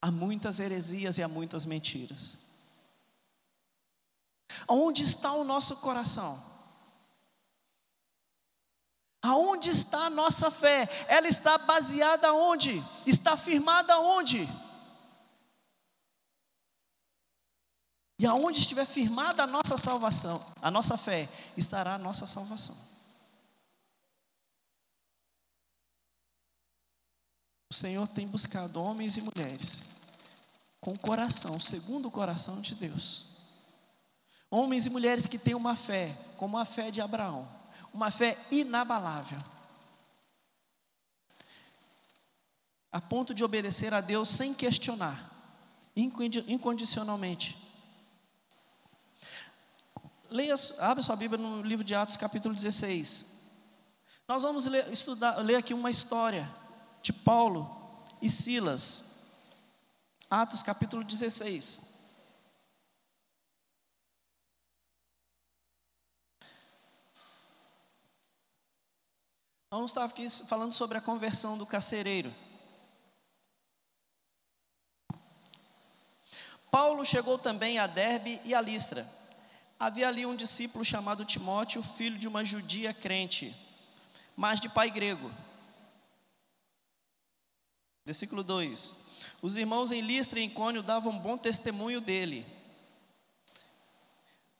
[0.00, 2.36] há muitas heresias e há muitas mentiras.
[4.66, 6.55] Onde está o nosso coração?
[9.26, 10.88] Aonde está a nossa fé?
[11.08, 12.80] Ela está baseada onde?
[13.04, 14.48] Está firmada onde?
[18.20, 22.76] E aonde estiver firmada a nossa salvação, a nossa fé, estará a nossa salvação.
[27.68, 29.82] O Senhor tem buscado homens e mulheres
[30.80, 33.26] com o coração, segundo o coração de Deus.
[34.48, 37.55] Homens e mulheres que têm uma fé, como a fé de Abraão
[37.96, 39.38] uma fé inabalável,
[42.92, 45.30] a ponto de obedecer a Deus sem questionar,
[45.96, 47.56] incondicionalmente.
[50.28, 53.34] Leia, abre sua Bíblia no livro de Atos, capítulo 16.
[54.28, 56.54] Nós vamos ler, estudar, ler aqui uma história
[57.00, 59.22] de Paulo e Silas.
[60.28, 61.95] Atos, capítulo 16.
[69.68, 72.32] Vamos estar aqui falando sobre a conversão do carcereiro.
[76.70, 79.10] Paulo chegou também a Derbe e a Listra.
[79.78, 83.54] Havia ali um discípulo chamado Timóteo, filho de uma judia crente,
[84.36, 85.32] mas de pai grego.
[88.04, 88.94] Versículo 2:
[89.42, 92.46] Os irmãos em Listra e em Cônio davam bom testemunho dele.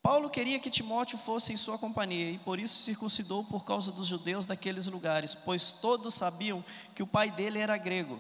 [0.07, 4.07] Paulo queria que Timóteo fosse em sua companhia e por isso circuncidou por causa dos
[4.07, 8.17] judeus daqueles lugares, pois todos sabiam que o pai dele era grego.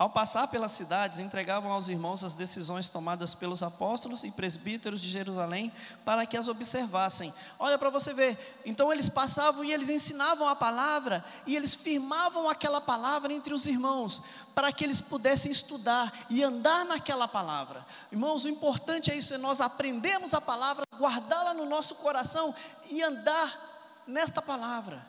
[0.00, 5.10] Ao passar pelas cidades, entregavam aos irmãos as decisões tomadas pelos apóstolos e presbíteros de
[5.10, 5.70] Jerusalém
[6.06, 7.34] para que as observassem.
[7.58, 8.62] Olha para você ver.
[8.64, 13.66] Então eles passavam e eles ensinavam a palavra e eles firmavam aquela palavra entre os
[13.66, 14.22] irmãos
[14.54, 17.84] para que eles pudessem estudar e andar naquela palavra.
[18.10, 22.54] Irmãos, o importante é isso, é nós aprendemos a palavra, guardá-la no nosso coração
[22.86, 25.06] e andar nesta palavra.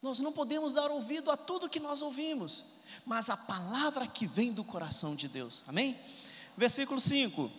[0.00, 2.73] Nós não podemos dar ouvido a tudo que nós ouvimos
[3.04, 5.64] mas a palavra que vem do coração de Deus.
[5.66, 5.98] Amém?
[6.56, 7.50] Versículo 5.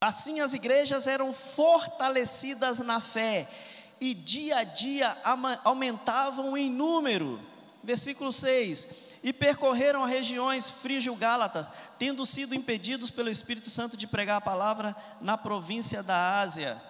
[0.00, 3.48] Assim as igrejas eram fortalecidas na fé
[4.00, 5.16] e dia a dia
[5.62, 7.40] aumentavam em número.
[7.84, 8.88] Versículo 6.
[9.22, 15.38] E percorreram regiões frígio-gálatas, tendo sido impedidos pelo Espírito Santo de pregar a palavra na
[15.38, 16.82] província da Ásia.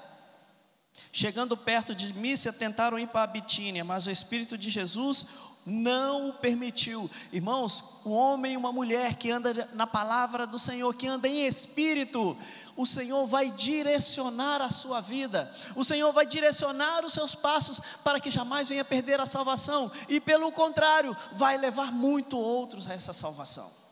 [1.12, 5.26] Chegando perto de Mícia, tentaram ir para a Bitínia, mas o Espírito de Jesus
[5.64, 7.10] não o permitiu.
[7.32, 11.46] Irmãos, um homem e uma mulher que anda na palavra do Senhor, que anda em
[11.46, 12.36] espírito,
[12.76, 18.18] o Senhor vai direcionar a sua vida, o Senhor vai direcionar os seus passos para
[18.18, 23.12] que jamais venha perder a salvação, e pelo contrário, vai levar muito outros a essa
[23.12, 23.82] salvação.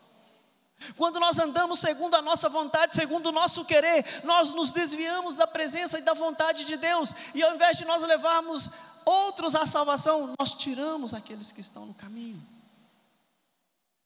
[0.96, 5.46] Quando nós andamos segundo a nossa vontade, segundo o nosso querer, nós nos desviamos da
[5.46, 8.70] presença e da vontade de Deus, e ao invés de nós levarmos
[9.04, 12.40] outros à salvação, nós tiramos aqueles que estão no caminho.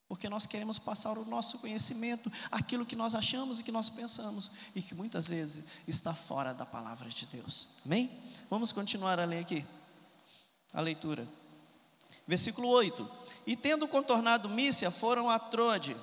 [0.07, 4.51] Porque nós queremos passar o nosso conhecimento, aquilo que nós achamos e que nós pensamos,
[4.75, 7.67] e que muitas vezes está fora da palavra de Deus.
[7.83, 8.11] Amém?
[8.49, 9.65] Vamos continuar a ler aqui.
[10.73, 11.27] A leitura.
[12.27, 13.09] Versículo 8:
[13.47, 15.95] E tendo contornado Mícia, foram a Trode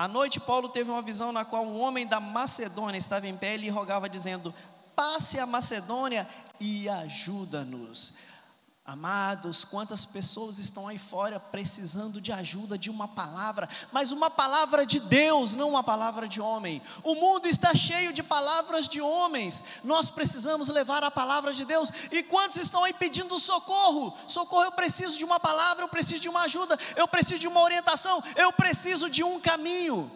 [0.00, 3.52] à noite, Paulo teve uma visão na qual um homem da Macedônia estava em pé
[3.52, 4.54] e lhe rogava, dizendo:
[5.00, 6.28] Passe a Macedônia
[6.60, 8.12] e ajuda-nos.
[8.84, 14.84] Amados, quantas pessoas estão aí fora precisando de ajuda de uma palavra, mas uma palavra
[14.84, 16.82] de Deus, não uma palavra de homem.
[17.02, 19.64] O mundo está cheio de palavras de homens.
[19.82, 21.90] Nós precisamos levar a palavra de Deus.
[22.12, 24.14] E quantos estão aí pedindo socorro?
[24.28, 27.62] Socorro, eu preciso de uma palavra, eu preciso de uma ajuda, eu preciso de uma
[27.62, 30.12] orientação, eu preciso de um caminho.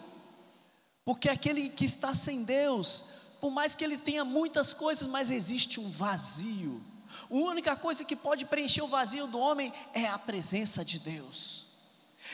[1.06, 3.04] Porque aquele que está sem Deus,
[3.44, 6.82] por mais que ele tenha muitas coisas, mas existe um vazio
[7.30, 11.66] a única coisa que pode preencher o vazio do homem é a presença de Deus.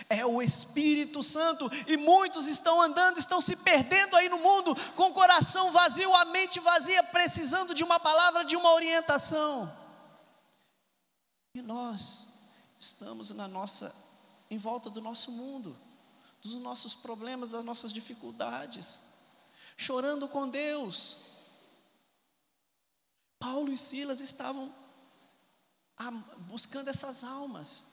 [0.08, 5.08] É o Espírito Santo, e muitos estão andando, estão se perdendo aí no mundo, com
[5.08, 9.70] o coração vazio, a mente vazia, precisando de uma palavra, de uma orientação.
[11.54, 12.28] E nós
[12.78, 13.92] estamos na nossa,
[14.48, 15.76] em volta do nosso mundo,
[16.40, 19.00] dos nossos problemas, das nossas dificuldades,
[19.80, 21.16] chorando com Deus,
[23.38, 24.74] Paulo e Silas estavam
[26.40, 27.84] buscando essas almas.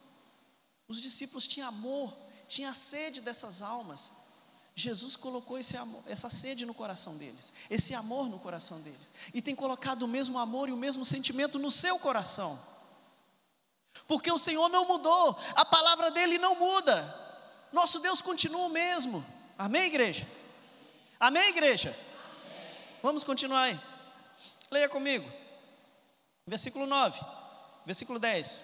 [0.85, 2.13] Os discípulos tinham amor,
[2.45, 4.11] tinham sede dessas almas.
[4.75, 9.41] Jesus colocou esse amor, essa sede no coração deles, esse amor no coração deles, e
[9.41, 12.59] tem colocado o mesmo amor e o mesmo sentimento no seu coração,
[14.07, 16.93] porque o Senhor não mudou, a palavra dele não muda,
[17.71, 19.25] nosso Deus continua o mesmo,
[19.57, 20.27] amém, igreja?
[21.19, 21.89] Amém, igreja?
[21.89, 22.75] Amém.
[23.01, 23.79] Vamos continuar aí.
[24.69, 25.27] Leia comigo.
[26.45, 27.19] Versículo 9,
[27.85, 28.61] versículo 10.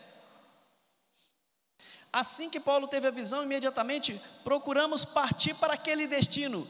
[2.12, 6.68] Assim que Paulo teve a visão, imediatamente procuramos partir para aquele destino.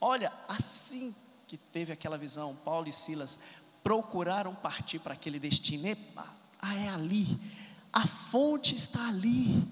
[0.00, 1.14] Olha, assim
[1.46, 3.38] que teve aquela visão, Paulo e Silas
[3.82, 5.86] procuraram partir para aquele destino.
[5.86, 6.26] Epa,
[6.58, 7.38] ah, é ali,
[7.92, 9.62] a fonte está ali,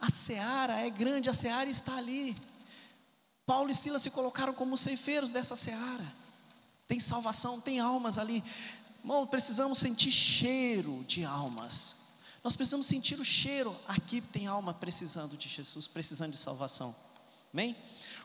[0.00, 2.34] a seara é grande, a seara está ali.
[3.46, 6.12] Paulo e Silas se colocaram como ceifeiros dessa seara.
[6.88, 8.42] Tem salvação, tem almas ali.
[9.00, 11.96] Irmão, precisamos sentir cheiro de almas.
[12.42, 13.76] Nós precisamos sentir o cheiro.
[13.86, 16.94] Aqui tem alma precisando de Jesus, precisando de salvação.
[17.52, 17.76] Amém?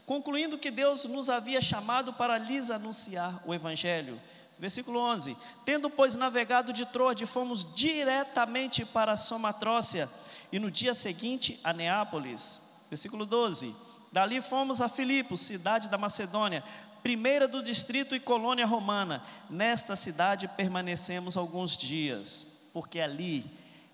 [0.06, 4.20] Concluindo que Deus nos havia chamado para lhes anunciar o Evangelho.
[4.58, 10.10] Versículo 11: Tendo, pois, navegado de Troade, fomos diretamente para Somatrócia
[10.52, 12.62] e no dia seguinte a Neápolis.
[12.90, 13.76] Versículo 12:
[14.12, 16.64] Dali fomos a Filipos, cidade da Macedônia,
[17.04, 19.24] primeira do distrito e colônia romana.
[19.50, 23.46] Nesta cidade permanecemos alguns dias, porque ali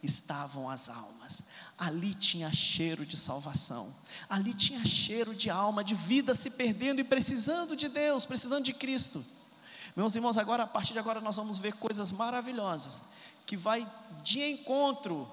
[0.02, 1.42] estavam as almas.
[1.78, 3.94] Ali tinha cheiro de salvação.
[4.30, 8.74] Ali tinha cheiro de alma, de vida se perdendo e precisando de Deus, precisando de
[8.74, 9.26] Cristo.
[9.96, 13.02] Meus irmãos, agora a partir de agora nós vamos ver coisas maravilhosas
[13.46, 13.88] que vai
[14.24, 15.30] de encontro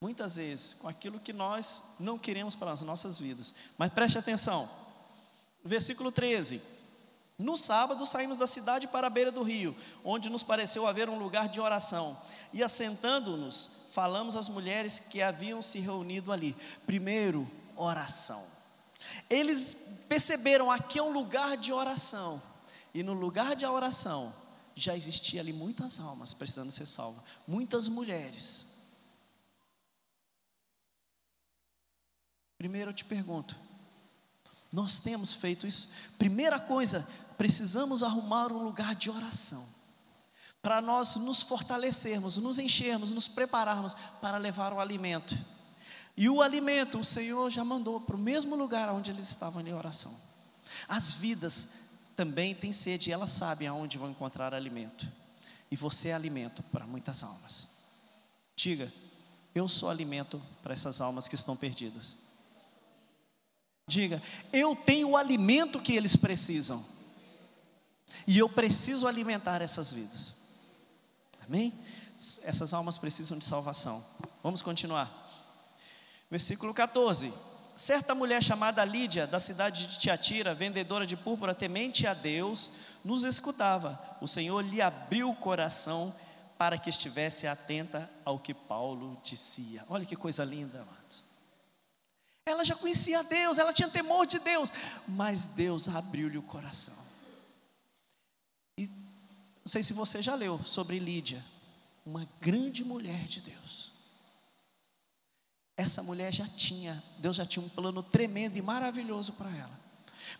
[0.00, 3.54] muitas vezes com aquilo que nós não queremos para as nossas vidas.
[3.76, 4.68] Mas preste atenção.
[5.64, 6.60] Versículo 13.
[7.38, 11.18] No sábado saímos da cidade para a beira do rio, onde nos pareceu haver um
[11.18, 12.20] lugar de oração.
[12.52, 16.56] E assentando-nos, falamos às mulheres que haviam se reunido ali.
[16.84, 18.44] Primeiro, oração.
[19.30, 19.76] Eles
[20.08, 22.42] perceberam aqui é um lugar de oração.
[22.92, 24.34] E no lugar de oração
[24.74, 28.67] já existia ali muitas almas precisando ser salvas, muitas mulheres.
[32.58, 33.56] Primeiro eu te pergunto,
[34.72, 35.88] nós temos feito isso.
[36.18, 39.64] Primeira coisa, precisamos arrumar um lugar de oração.
[40.60, 45.38] Para nós nos fortalecermos, nos enchermos, nos prepararmos para levar o alimento.
[46.16, 49.72] E o alimento o Senhor já mandou para o mesmo lugar onde eles estavam em
[49.72, 50.12] oração.
[50.88, 51.68] As vidas
[52.16, 55.06] também têm sede e elas sabem aonde vão encontrar alimento.
[55.70, 57.68] E você é alimento para muitas almas.
[58.56, 58.92] Diga,
[59.54, 62.16] eu sou alimento para essas almas que estão perdidas.
[63.88, 64.22] Diga,
[64.52, 66.84] eu tenho o alimento que eles precisam.
[68.26, 70.34] E eu preciso alimentar essas vidas.
[71.42, 71.72] Amém?
[72.44, 74.04] Essas almas precisam de salvação.
[74.42, 75.26] Vamos continuar.
[76.30, 77.32] Versículo 14.
[77.74, 82.70] Certa mulher chamada Lídia, da cidade de Tiatira, vendedora de púrpura, temente a Deus,
[83.02, 83.98] nos escutava.
[84.20, 86.14] O Senhor lhe abriu o coração
[86.58, 89.84] para que estivesse atenta ao que Paulo dizia.
[89.88, 91.27] Olha que coisa linda, amados.
[92.48, 94.72] Ela já conhecia Deus, ela tinha temor de Deus,
[95.06, 96.94] mas Deus abriu-lhe o coração.
[98.76, 101.44] E não sei se você já leu sobre Lídia,
[102.04, 103.92] uma grande mulher de Deus.
[105.76, 109.78] Essa mulher já tinha, Deus já tinha um plano tremendo e maravilhoso para ela.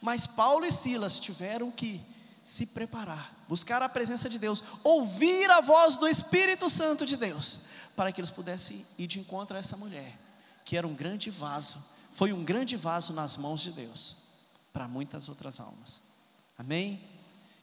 [0.00, 2.00] Mas Paulo e Silas tiveram que
[2.42, 7.60] se preparar, buscar a presença de Deus, ouvir a voz do Espírito Santo de Deus,
[7.94, 10.18] para que eles pudessem ir de encontro a essa mulher,
[10.64, 11.84] que era um grande vaso,
[12.18, 14.16] foi um grande vaso nas mãos de Deus,
[14.72, 16.02] para muitas outras almas.
[16.58, 17.00] Amém?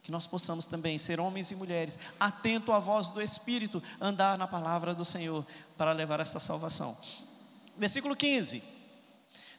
[0.02, 4.46] Que nós possamos também ser homens e mulheres, atento à voz do Espírito, andar na
[4.48, 5.44] palavra do Senhor,
[5.76, 6.96] para levar esta salvação.
[7.76, 8.62] Versículo 15.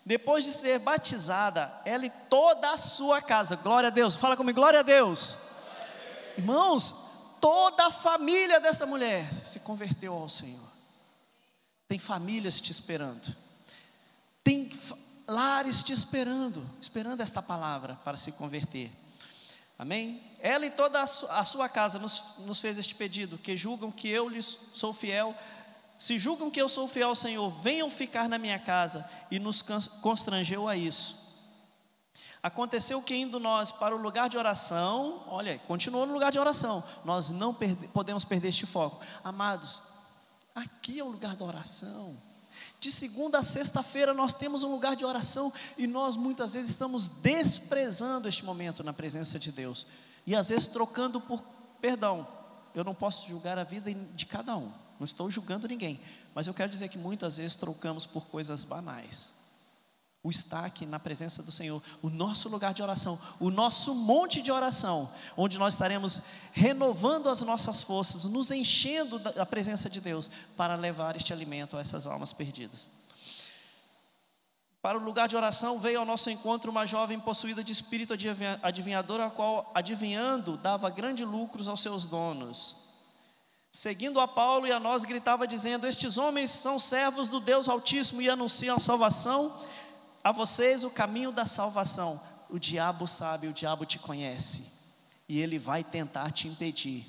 [0.04, 4.60] Depois de ser batizada, ela e toda a sua casa, glória a Deus, fala comigo,
[4.60, 5.38] glória a Deus.
[5.38, 6.38] Glória a Deus.
[6.40, 6.96] Irmãos,
[7.40, 10.72] toda a família dessa mulher se converteu ao Senhor.
[11.88, 13.36] Tem famílias te esperando,
[14.48, 14.70] tem
[15.28, 18.90] lares te esperando, esperando esta palavra para se converter.
[19.78, 20.24] Amém?
[20.40, 24.30] Ela e toda a sua casa nos, nos fez este pedido: que julgam que eu
[24.30, 25.36] lhes sou fiel
[25.98, 29.64] se julgam que eu sou fiel ao Senhor, venham ficar na minha casa, e nos
[29.64, 31.18] constrangeu a isso.
[32.42, 36.84] Aconteceu que indo nós para o lugar de oração, olha, continuou no lugar de oração,
[37.04, 39.04] nós não perde, podemos perder este foco.
[39.24, 39.82] Amados,
[40.54, 42.27] aqui é o lugar da oração.
[42.80, 47.08] De segunda a sexta-feira nós temos um lugar de oração e nós muitas vezes estamos
[47.08, 49.86] desprezando este momento na presença de Deus.
[50.26, 51.44] E às vezes trocando por
[51.82, 52.28] perdão.
[52.76, 54.72] Eu não posso julgar a vida de cada um.
[55.00, 56.00] Não estou julgando ninguém,
[56.34, 59.32] mas eu quero dizer que muitas vezes trocamos por coisas banais.
[60.28, 64.42] O estar aqui na presença do Senhor, o nosso lugar de oração, o nosso monte
[64.42, 66.22] de oração, onde nós estaremos
[66.52, 71.80] renovando as nossas forças, nos enchendo da presença de Deus para levar este alimento a
[71.80, 72.90] essas almas perdidas.
[74.82, 78.14] Para o lugar de oração veio ao nosso encontro uma jovem possuída de espírito
[78.62, 82.76] adivinhador, a qual, adivinhando, dava grandes lucros aos seus donos
[83.78, 88.22] seguindo a Paulo e a nós, gritava dizendo: Estes homens são servos do Deus Altíssimo
[88.22, 89.56] e anunciam a salvação,
[90.28, 92.22] a vocês o caminho da salvação.
[92.50, 94.72] O diabo sabe, o diabo te conhece,
[95.28, 97.06] e ele vai tentar te impedir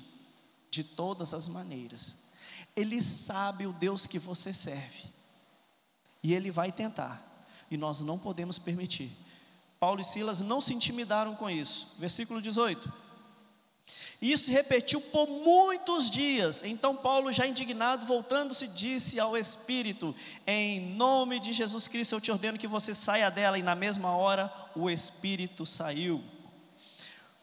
[0.69, 2.15] de todas as maneiras.
[2.75, 5.05] Ele sabe o Deus que você serve,
[6.23, 9.11] e ele vai tentar, e nós não podemos permitir.
[9.79, 11.95] Paulo e Silas não se intimidaram com isso.
[11.97, 12.91] Versículo 18.
[14.21, 16.61] Isso se repetiu por muitos dias.
[16.63, 20.13] Então Paulo, já indignado, voltando-se, disse ao Espírito:
[20.45, 23.57] Em nome de Jesus Cristo, eu te ordeno que você saia dela.
[23.57, 26.21] E na mesma hora, o Espírito saiu.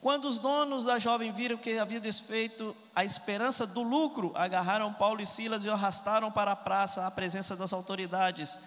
[0.03, 5.23] Quando os donos da jovem viram que havia desfeito a esperança do lucro, agarraram Paulo
[5.23, 8.59] e Silas e o arrastaram para a praça, à presença das autoridades.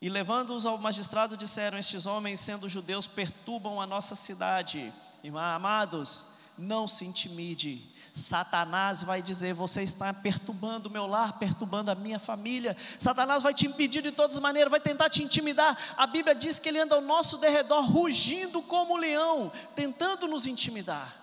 [0.00, 4.92] E levando-os ao magistrado, disseram: Estes homens, sendo judeus, perturbam a nossa cidade.
[5.34, 6.24] Amados,
[6.60, 7.82] não se intimide.
[8.12, 12.76] Satanás vai dizer: Você está perturbando o meu lar, perturbando a minha família.
[12.98, 15.76] Satanás vai te impedir de todas as maneiras, vai tentar te intimidar.
[15.96, 21.16] A Bíblia diz que ele anda ao nosso derredor, rugindo como leão, tentando nos intimidar.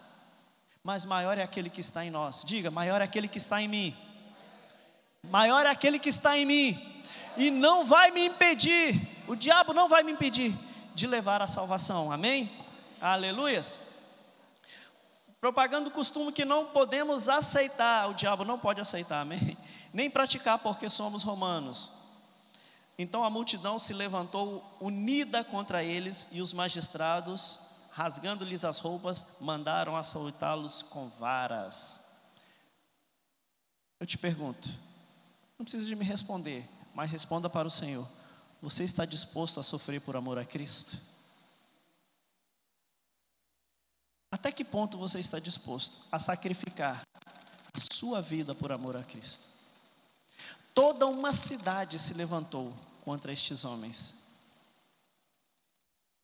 [0.83, 2.41] Mas maior é aquele que está em nós.
[2.43, 3.95] Diga: Maior é aquele que está em mim.
[5.29, 7.03] Maior é aquele que está em mim.
[7.35, 10.57] E não vai me impedir, o diabo não vai me impedir
[10.95, 12.11] de levar a salvação.
[12.11, 12.49] Amém?
[12.99, 13.86] Aleluias
[15.39, 19.57] propagando o costume que não podemos aceitar, o diabo não pode aceitar, amém?
[19.93, 21.91] Nem praticar porque somos romanos.
[22.97, 27.59] Então a multidão se levantou unida contra eles e os magistrados,
[27.91, 32.03] rasgando-lhes as roupas, mandaram açoitá-los com varas.
[33.99, 34.69] Eu te pergunto,
[35.57, 38.07] não precisa de me responder, mas responda para o Senhor:
[38.61, 40.97] você está disposto a sofrer por amor a Cristo?
[44.31, 47.01] Até que ponto você está disposto a sacrificar
[47.73, 49.45] a sua vida por amor a Cristo?
[50.73, 52.73] Toda uma cidade se levantou
[53.03, 54.13] contra estes homens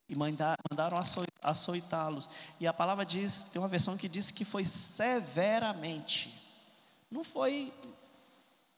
[0.10, 0.98] e mandaram
[1.42, 2.30] açoitá-los.
[2.60, 6.32] E a palavra diz, tem uma versão que diz que foi severamente.
[7.10, 7.74] Não foi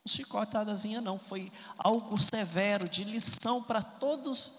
[0.06, 4.52] um chicotadazinha, não, foi algo severo, de lição para todos,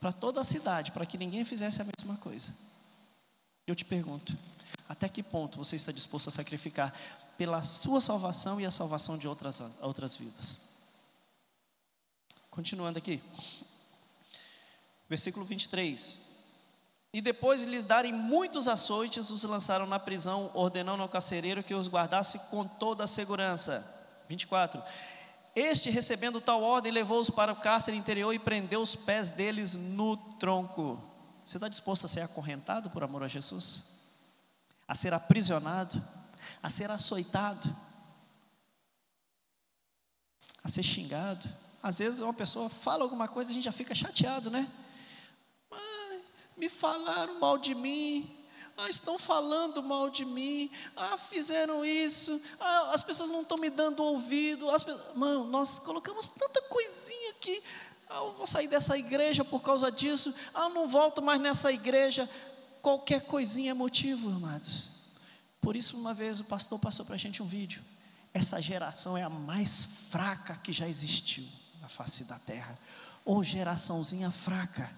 [0.00, 2.52] para toda a cidade, para que ninguém fizesse a mesma coisa.
[3.66, 4.36] Eu te pergunto,
[4.88, 6.92] até que ponto você está disposto a sacrificar
[7.38, 10.56] pela sua salvação e a salvação de outras, outras vidas?
[12.50, 13.22] Continuando aqui,
[15.08, 16.18] versículo 23.
[17.12, 21.74] E depois de lhes darem muitos açoites, os lançaram na prisão, ordenando ao carcereiro que
[21.74, 23.84] os guardasse com toda a segurança.
[24.28, 24.82] 24.
[25.54, 30.16] Este, recebendo tal ordem, levou-os para o cárcere interior e prendeu os pés deles no
[30.16, 31.13] tronco.
[31.44, 33.84] Você está disposto a ser acorrentado por amor a Jesus?
[34.88, 36.02] A ser aprisionado?
[36.62, 37.74] A ser açoitado?
[40.62, 41.48] A ser xingado?
[41.82, 44.70] Às vezes uma pessoa fala alguma coisa e a gente já fica chateado, né?
[45.70, 46.20] Ai,
[46.56, 48.34] me falaram mal de mim,
[48.74, 53.68] ah, estão falando mal de mim, ah, fizeram isso, ah, as pessoas não estão me
[53.68, 54.70] dando ouvido.
[54.70, 54.84] As
[55.14, 57.62] Mano, nós colocamos tanta coisinha aqui.
[58.08, 62.28] Ah, eu vou sair dessa igreja por causa disso, ah, não volto mais nessa igreja.
[62.82, 64.90] Qualquer coisinha é motivo, amados.
[65.60, 67.82] Por isso, uma vez o pastor passou para a gente um vídeo.
[68.32, 71.46] Essa geração é a mais fraca que já existiu
[71.80, 72.78] na face da terra.
[73.24, 74.90] Ou geraçãozinha fraca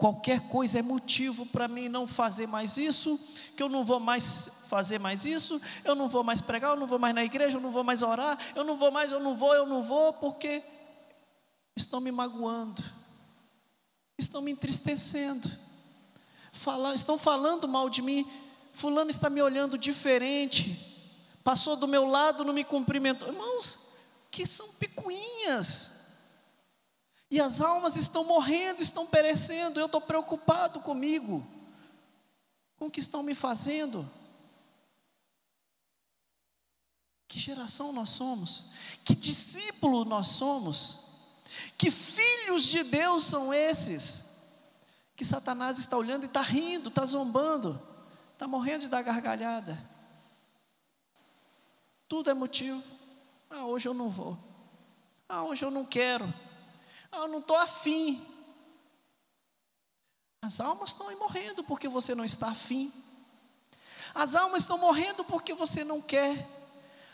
[0.00, 3.20] Qualquer coisa é motivo para mim não fazer mais isso,
[3.54, 6.86] que eu não vou mais fazer mais isso, eu não vou mais pregar, eu não
[6.86, 9.34] vou mais na igreja, eu não vou mais orar, eu não vou mais, eu não
[9.34, 10.62] vou, eu não vou, porque
[11.80, 12.82] estão me magoando,
[14.18, 15.50] estão me entristecendo,
[16.52, 18.28] Fala, estão falando mal de mim,
[18.72, 20.78] fulano está me olhando diferente,
[21.44, 23.28] passou do meu lado, não me cumprimentou.
[23.28, 23.78] Irmãos,
[24.30, 25.92] que são picuinhas.
[27.30, 29.78] E as almas estão morrendo, estão perecendo.
[29.78, 31.46] Eu estou preocupado comigo,
[32.76, 34.10] com o que estão me fazendo.
[37.28, 38.64] Que geração nós somos?
[39.04, 40.98] Que discípulo nós somos?
[41.76, 44.24] Que filhos de Deus são esses?
[45.16, 47.80] Que Satanás está olhando e está rindo, está zombando,
[48.32, 49.78] está morrendo de dar gargalhada.
[52.08, 52.82] Tudo é motivo.
[53.48, 54.38] Ah, hoje eu não vou.
[55.28, 56.32] Ah, hoje eu não quero.
[57.12, 58.26] Ah, eu não estou afim.
[60.42, 62.92] As almas estão morrendo porque você não está afim.
[64.14, 66.59] As almas estão morrendo porque você não quer.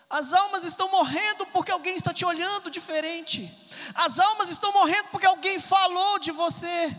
[0.08, 3.52] As almas estão morrendo porque alguém está te olhando diferente.
[3.94, 6.94] As almas estão morrendo porque alguém falou de você.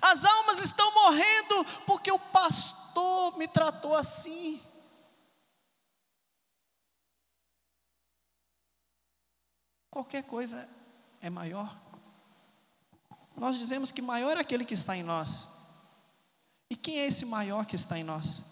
[0.00, 4.62] As almas estão morrendo porque o pastor me tratou assim.
[9.90, 10.68] Qualquer coisa
[11.20, 11.76] é maior.
[13.36, 15.48] Nós dizemos que maior é aquele que está em nós.
[16.70, 18.42] E quem é esse maior que está em nós?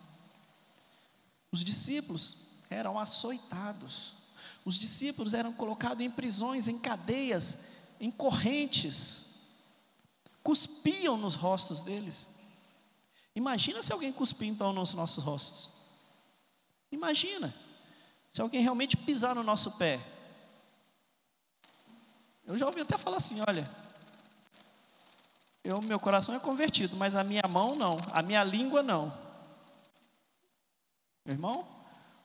[1.50, 2.43] Os discípulos
[2.74, 4.14] eram açoitados.
[4.64, 7.64] Os discípulos eram colocados em prisões, em cadeias,
[8.00, 9.26] em correntes.
[10.42, 12.28] Cuspiam nos rostos deles.
[13.34, 15.70] Imagina se alguém cuspir então nos nossos rostos.
[16.90, 17.54] Imagina.
[18.32, 20.00] Se alguém realmente pisar no nosso pé.
[22.46, 23.68] Eu já ouvi até falar assim: olha,
[25.62, 29.06] eu, meu coração é convertido, mas a minha mão não, a minha língua não.
[31.24, 31.73] Meu irmão,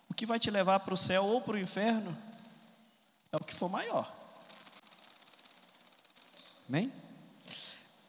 [0.10, 2.18] o que vai te levar para o céu ou para o inferno
[3.32, 4.12] é o que for maior.
[6.68, 6.92] Amém?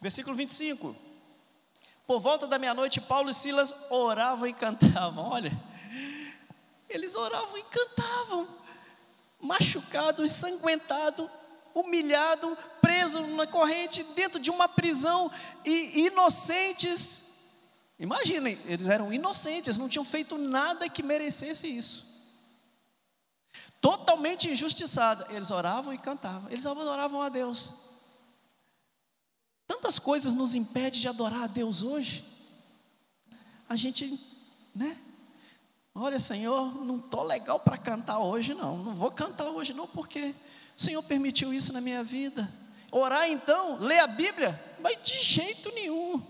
[0.00, 0.96] Versículo 25.
[2.06, 5.28] Por volta da meia-noite, Paulo e Silas oravam e cantavam.
[5.30, 5.52] Olha,
[6.88, 8.48] eles oravam e cantavam,
[9.40, 11.30] machucado, ensanguentado,
[11.74, 15.30] humilhado, preso na corrente, dentro de uma prisão,
[15.64, 17.29] e inocentes.
[18.00, 22.08] Imaginem, eles eram inocentes, não tinham feito nada que merecesse isso.
[23.78, 25.26] Totalmente injustiçado.
[25.28, 27.70] Eles oravam e cantavam, eles adoravam a Deus.
[29.66, 32.24] Tantas coisas nos impedem de adorar a Deus hoje.
[33.68, 34.18] A gente,
[34.74, 34.96] né?
[35.94, 38.78] Olha, Senhor, não estou legal para cantar hoje, não.
[38.78, 40.34] Não vou cantar hoje, não, porque
[40.74, 42.50] o Senhor permitiu isso na minha vida.
[42.90, 46.29] Orar então, ler a Bíblia, mas de jeito nenhum.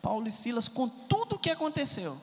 [0.00, 2.20] Paulo e Silas, com tudo o que aconteceu,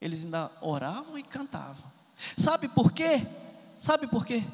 [0.00, 1.90] eles ainda oravam e cantavam.
[2.36, 3.26] Sabe por quê?
[3.80, 4.44] Sabe por quê?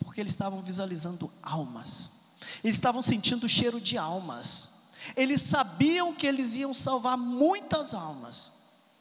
[0.00, 2.10] Porque eles estavam visualizando almas,
[2.62, 4.70] eles estavam sentindo o cheiro de almas,
[5.16, 8.52] eles sabiam que eles iam salvar muitas almas,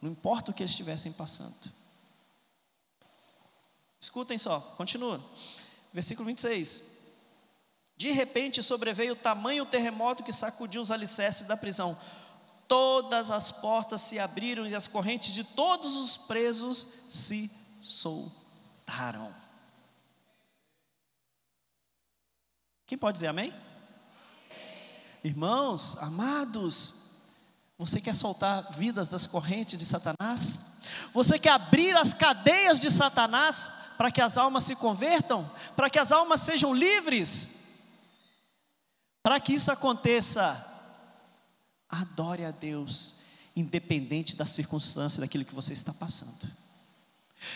[0.01, 1.77] não importa o que eles estivessem passando.
[3.99, 5.21] Escutem só, continua.
[5.91, 6.97] Versículo 26.
[7.97, 11.97] De repente sobreveio tamanho terremoto que sacudiu os alicerces da prisão.
[12.67, 17.49] Todas as portas se abriram e as correntes de todos os presos se
[17.81, 19.33] soltaram.
[22.85, 23.53] Quem pode dizer amém?
[25.23, 26.93] Irmãos, amados,
[27.77, 30.59] você quer soltar vidas das correntes de Satanás?
[31.13, 33.71] Você quer abrir as cadeias de Satanás?
[33.97, 37.55] para que as almas se convertam, para que as almas sejam livres.
[39.23, 40.76] Para que isso aconteça,
[41.89, 43.15] adore a Deus,
[43.55, 46.49] independente da circunstância daquilo que você está passando.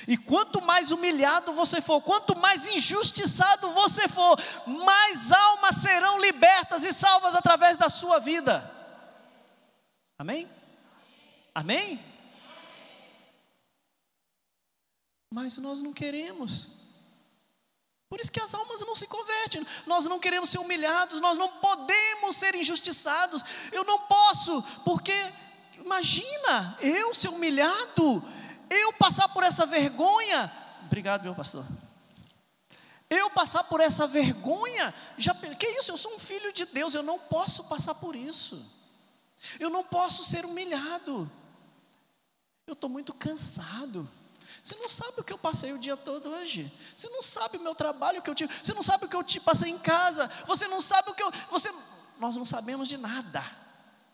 [0.08, 6.84] E quanto mais humilhado você for, quanto mais injustiçado você for, mais almas serão libertas
[6.84, 8.70] e salvas através da sua vida.
[10.18, 10.48] Amém?
[11.54, 12.00] Amém?
[15.34, 16.68] Mas nós não queremos.
[18.12, 19.66] Por isso que as almas não se convertem.
[19.86, 23.41] Nós não queremos ser humilhados, nós não podemos ser injustiçados.
[23.72, 25.14] Eu não posso, porque
[25.78, 28.22] imagina eu ser humilhado,
[28.70, 30.51] eu passar por essa vergonha.
[30.84, 31.66] Obrigado, meu pastor.
[33.09, 35.93] Eu passar por essa vergonha, já que isso?
[35.93, 38.62] Eu sou um filho de Deus, eu não posso passar por isso.
[39.57, 41.32] Eu não posso ser humilhado.
[42.68, 44.05] Eu estou muito cansado.
[44.64, 46.72] Você não sabe o que eu passei o dia todo hoje.
[46.95, 48.53] Você não sabe o meu trabalho que eu tive.
[48.64, 50.28] Você não sabe o que eu te passei em casa.
[50.45, 51.32] Você não sabe o que eu.
[51.49, 51.74] Você,
[52.20, 53.43] nós não sabemos de nada.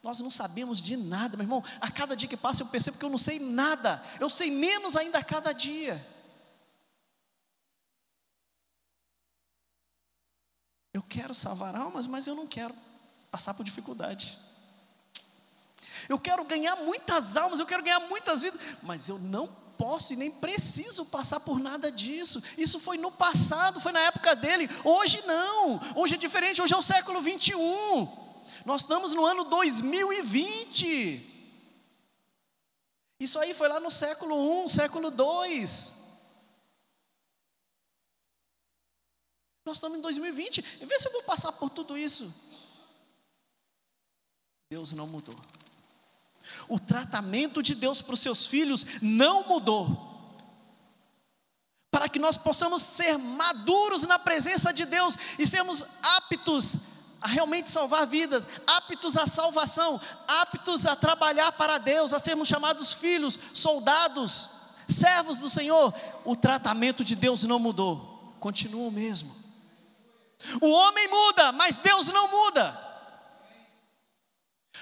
[0.02, 1.64] Nós não sabemos de nada, meu irmão.
[1.82, 4.02] A cada dia que passa eu percebo que eu não sei nada.
[4.22, 6.06] Eu sei menos ainda a cada dia.
[10.94, 12.74] Eu quero salvar almas, mas eu não quero
[13.30, 14.40] passar por dificuldade.
[16.08, 20.16] Eu quero ganhar muitas almas, eu quero ganhar muitas vidas, mas eu não posso e
[20.16, 22.42] nem preciso passar por nada disso.
[22.58, 24.70] Isso foi no passado, foi na época dele.
[24.84, 25.80] Hoje não.
[25.96, 28.08] Hoje é diferente, hoje é o século 21.
[28.66, 31.36] Nós estamos no ano 2020.
[33.20, 35.96] Isso aí foi lá no século 1, século 2.
[39.66, 40.62] Nós estamos em 2020.
[40.62, 42.34] Vê se eu vou passar por tudo isso.
[44.70, 45.36] Deus não mudou.
[46.68, 50.06] O tratamento de Deus para os seus filhos não mudou.
[51.92, 56.78] Para que nós possamos ser maduros na presença de Deus e sermos aptos
[57.20, 62.94] a realmente salvar vidas, aptos à salvação, aptos a trabalhar para Deus, a sermos chamados
[62.94, 64.50] filhos, soldados,
[64.88, 65.94] servos do Senhor,
[66.24, 69.36] o tratamento de Deus não mudou, continua o mesmo.
[70.62, 72.87] O homem muda, mas Deus não muda.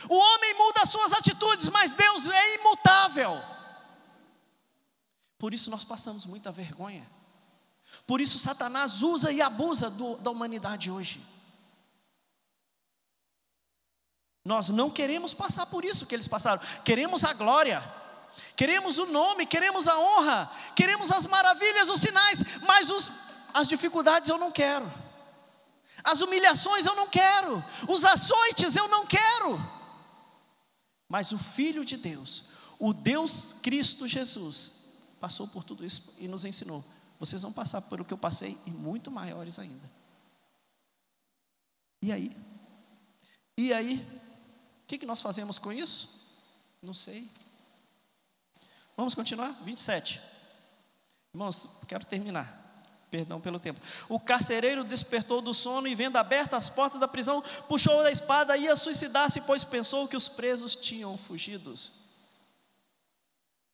[0.09, 3.41] O homem muda as suas atitudes, mas Deus é imutável.
[5.37, 7.09] Por isso nós passamos muita vergonha.
[8.05, 11.21] Por isso Satanás usa e abusa do, da humanidade hoje.
[14.43, 16.61] Nós não queremos passar por isso que eles passaram.
[16.83, 17.83] Queremos a glória,
[18.55, 23.11] queremos o nome, queremos a honra, queremos as maravilhas, os sinais, mas os,
[23.53, 24.91] as dificuldades eu não quero.
[26.03, 29.74] As humilhações eu não quero, os açoites eu não quero.
[31.07, 32.45] Mas o Filho de Deus,
[32.79, 34.71] o Deus Cristo Jesus,
[35.19, 36.83] passou por tudo isso e nos ensinou.
[37.19, 39.89] Vocês vão passar por o que eu passei e muito maiores ainda.
[42.01, 42.35] E aí?
[43.57, 44.05] E aí?
[44.83, 46.09] O que, que nós fazemos com isso?
[46.81, 47.29] Não sei.
[48.95, 49.51] Vamos continuar?
[49.63, 50.21] 27.
[51.33, 52.64] Irmãos, quero terminar.
[53.15, 53.79] Perdão pelo tempo.
[54.09, 58.57] O carcereiro despertou do sono e, vendo abertas as portas da prisão, puxou a espada
[58.57, 61.73] e ia suicidar-se, pois pensou que os presos tinham fugido.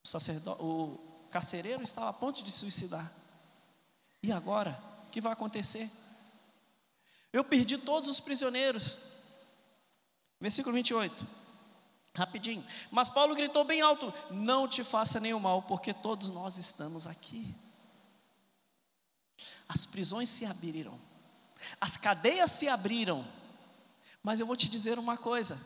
[0.03, 0.99] O, sacerdote, o
[1.31, 3.11] carcereiro estava a ponto de suicidar.
[4.21, 4.79] E agora?
[5.07, 5.89] O que vai acontecer?
[7.33, 8.95] Eu perdi todos os prisioneiros.
[10.39, 11.27] Versículo 28.
[12.15, 12.63] Rapidinho.
[12.91, 17.55] Mas Paulo gritou bem alto: Não te faça nenhum mal, porque todos nós estamos aqui
[19.67, 20.99] as prisões se abriram,
[21.79, 23.25] as cadeias se abriram.
[24.23, 25.59] Mas eu vou te dizer uma coisa: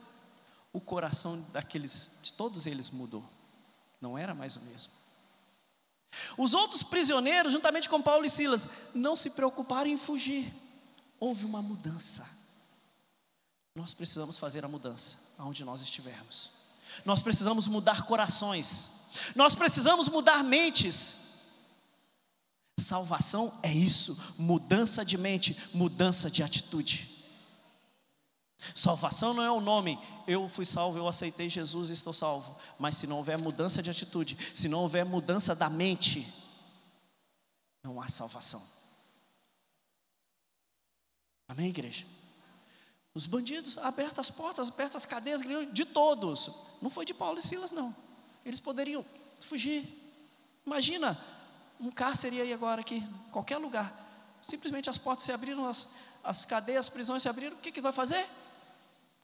[0.72, 3.24] o coração daqueles, de todos eles mudou,
[4.02, 4.92] não era mais o mesmo.
[6.38, 10.54] Os outros prisioneiros, juntamente com Paulo e Silas, não se preocuparam em fugir.
[11.20, 12.28] Houve uma mudança.
[13.74, 16.50] Nós precisamos fazer a mudança aonde nós estivermos.
[17.04, 18.90] Nós precisamos mudar corações.
[19.36, 21.18] Nós precisamos mudar mentes.
[22.78, 27.10] Salvação é isso, mudança de mente, mudança de atitude.
[28.74, 32.58] Salvação não é o nome, eu fui salvo, eu aceitei Jesus e estou salvo.
[32.78, 36.28] Mas se não houver mudança de atitude, se não houver mudança da mente,
[37.84, 38.62] não há salvação.
[41.48, 42.06] Amém, igreja?
[43.14, 46.50] Os bandidos abertas as portas, abertas as cadeias, de todos.
[46.82, 47.96] Não foi de Paulo e Silas, não.
[48.44, 49.06] Eles poderiam
[49.40, 49.88] fugir.
[50.66, 51.18] Imagina,
[51.80, 53.94] um cárcere aí agora aqui, qualquer lugar.
[54.44, 55.88] Simplesmente as portas se abriram, as,
[56.24, 57.56] as cadeias, as prisões se abriram.
[57.56, 58.28] O que, que vai fazer?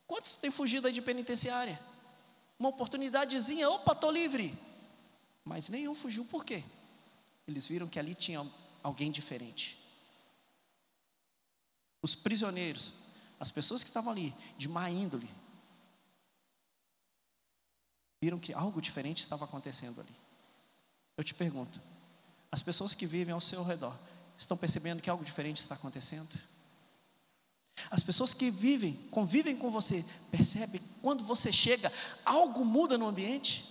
[0.08, 1.80] Quantos têm fugido aí de penitenciária?
[2.60, 4.58] Uma oportunidadezinha, opa, estou livre.
[5.44, 6.64] Mas nenhum fugiu, por quê?
[7.48, 8.46] Eles viram que ali tinha
[8.84, 9.78] alguém diferente.
[12.02, 12.94] Os prisioneiros,
[13.40, 15.30] as pessoas que estavam ali, de má índole,
[18.22, 20.16] viram que algo diferente estava acontecendo ali.
[21.18, 21.82] Eu te pergunto,
[22.52, 23.98] As pessoas que vivem ao seu redor
[24.38, 26.38] estão percebendo que algo diferente está acontecendo?
[27.90, 31.92] As pessoas que vivem, convivem com você, percebem quando você chega,
[32.26, 33.66] algo muda no ambiente?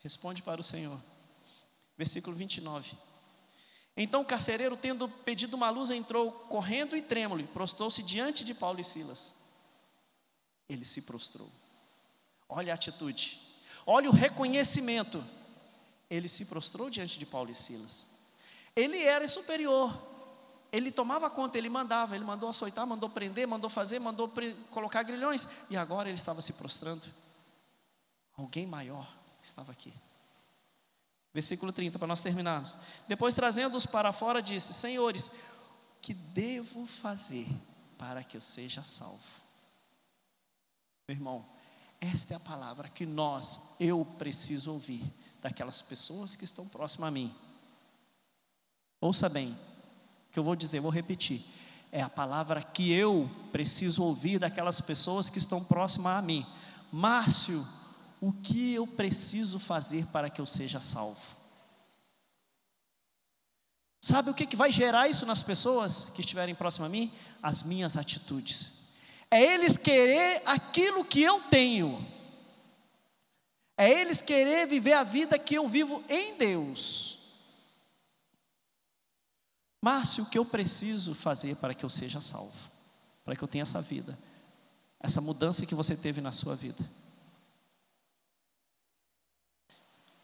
[0.00, 1.00] Responde para o Senhor.
[1.96, 2.96] Versículo 29.
[3.96, 8.80] Então o carcereiro, tendo pedido uma luz, entrou correndo e trêmulo, prostrou-se diante de Paulo
[8.80, 9.34] e Silas.
[10.68, 11.50] Ele se prostrou.
[12.48, 13.38] Olha a atitude,
[13.86, 15.24] olha o reconhecimento.
[16.12, 18.06] Ele se prostrou diante de Paulo e Silas.
[18.76, 19.98] Ele era superior,
[20.70, 24.30] ele tomava conta, ele mandava, ele mandou açoitar, mandou prender, mandou fazer, mandou
[24.70, 27.06] colocar grilhões, e agora ele estava se prostrando.
[28.36, 29.10] Alguém maior
[29.42, 29.90] estava aqui.
[31.32, 32.76] Versículo 30, para nós terminarmos.
[33.08, 35.30] Depois, trazendo-os para fora, disse: Senhores,
[36.02, 37.48] que devo fazer
[37.96, 39.40] para que eu seja salvo?
[41.08, 41.46] Meu irmão,
[41.98, 45.02] esta é a palavra que nós, eu preciso ouvir
[45.42, 47.34] daquelas pessoas que estão próximas a mim.
[49.00, 49.50] Ouça bem,
[50.28, 51.44] o que eu vou dizer, vou repetir.
[51.90, 56.46] É a palavra que eu preciso ouvir daquelas pessoas que estão próximas a mim.
[56.90, 57.66] Márcio,
[58.20, 61.36] o que eu preciso fazer para que eu seja salvo?
[64.00, 67.12] Sabe o que, que vai gerar isso nas pessoas que estiverem próximas a mim?
[67.42, 68.72] As minhas atitudes.
[69.30, 72.06] É eles querer aquilo que eu tenho.
[73.76, 77.18] É eles querer viver a vida que eu vivo em Deus.
[79.80, 82.70] Márcio, o que eu preciso fazer para que eu seja salvo?
[83.24, 84.18] Para que eu tenha essa vida?
[85.00, 86.88] Essa mudança que você teve na sua vida?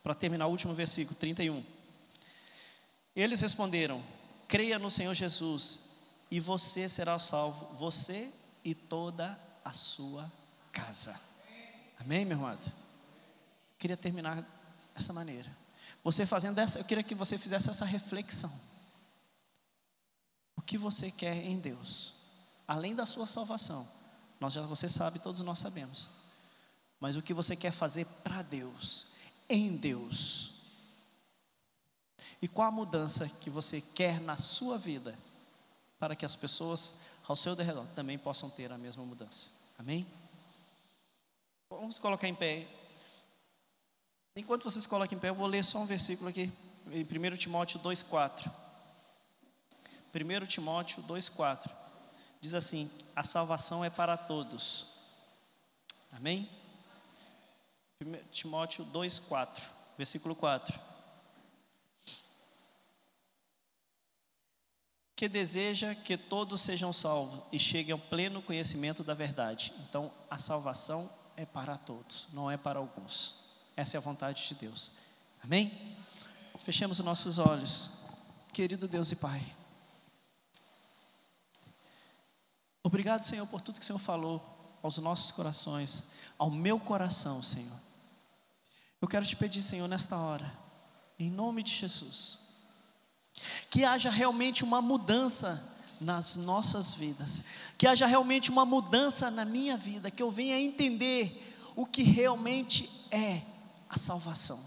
[0.09, 1.63] para terminar o último versículo, 31.
[3.15, 4.03] Eles responderam:
[4.49, 5.81] Creia no Senhor Jesus,
[6.31, 8.33] e você será salvo, você
[8.65, 10.33] e toda a sua
[10.73, 11.21] casa.
[12.01, 12.73] Amém, meu amado?
[13.79, 14.45] Queria terminar
[14.95, 15.57] dessa maneira.
[16.03, 18.53] Você fazendo essa, eu queria que você fizesse essa reflexão.
[20.57, 22.15] O que você quer em Deus?
[22.67, 23.89] Além da sua salvação.
[24.41, 26.09] Nós já você sabe, todos nós sabemos.
[27.01, 29.07] Mas o que você quer fazer para Deus?
[29.49, 30.51] em Deus.
[32.41, 35.19] E qual a mudança que você quer na sua vida
[35.99, 36.95] para que as pessoas
[37.27, 39.49] ao seu redor também possam ter a mesma mudança?
[39.79, 40.07] Amém?
[41.71, 42.69] Vamos colocar em pé.
[44.39, 46.53] Enquanto vocês colocam em pé, eu vou ler só um versículo aqui,
[46.93, 48.49] em 1 Timóteo 2,4.
[50.15, 51.69] 1 Timóteo 2,4
[52.41, 54.87] diz assim: A salvação é para todos.
[56.13, 56.49] Amém?
[58.01, 59.65] 1 Timóteo 2, 4,
[59.97, 60.79] versículo 4.
[65.17, 69.73] Que deseja que todos sejam salvos e cheguem ao pleno conhecimento da verdade.
[69.81, 73.48] Então, a salvação é para todos, não é para alguns.
[73.79, 74.91] Essa é a vontade de Deus.
[75.41, 75.97] Amém?
[76.65, 77.89] Fechemos os nossos olhos.
[78.53, 79.41] Querido Deus e Pai.
[82.83, 84.43] Obrigado, Senhor, por tudo que o Senhor falou
[84.83, 86.03] aos nossos corações,
[86.37, 87.81] ao meu coração, Senhor.
[89.01, 90.53] Eu quero te pedir, Senhor, nesta hora,
[91.17, 92.41] em nome de Jesus,
[93.71, 95.65] que haja realmente uma mudança
[96.01, 97.43] nas nossas vidas,
[97.79, 102.91] que haja realmente uma mudança na minha vida, que eu venha entender o que realmente
[103.13, 103.43] é
[103.89, 104.61] a salvação.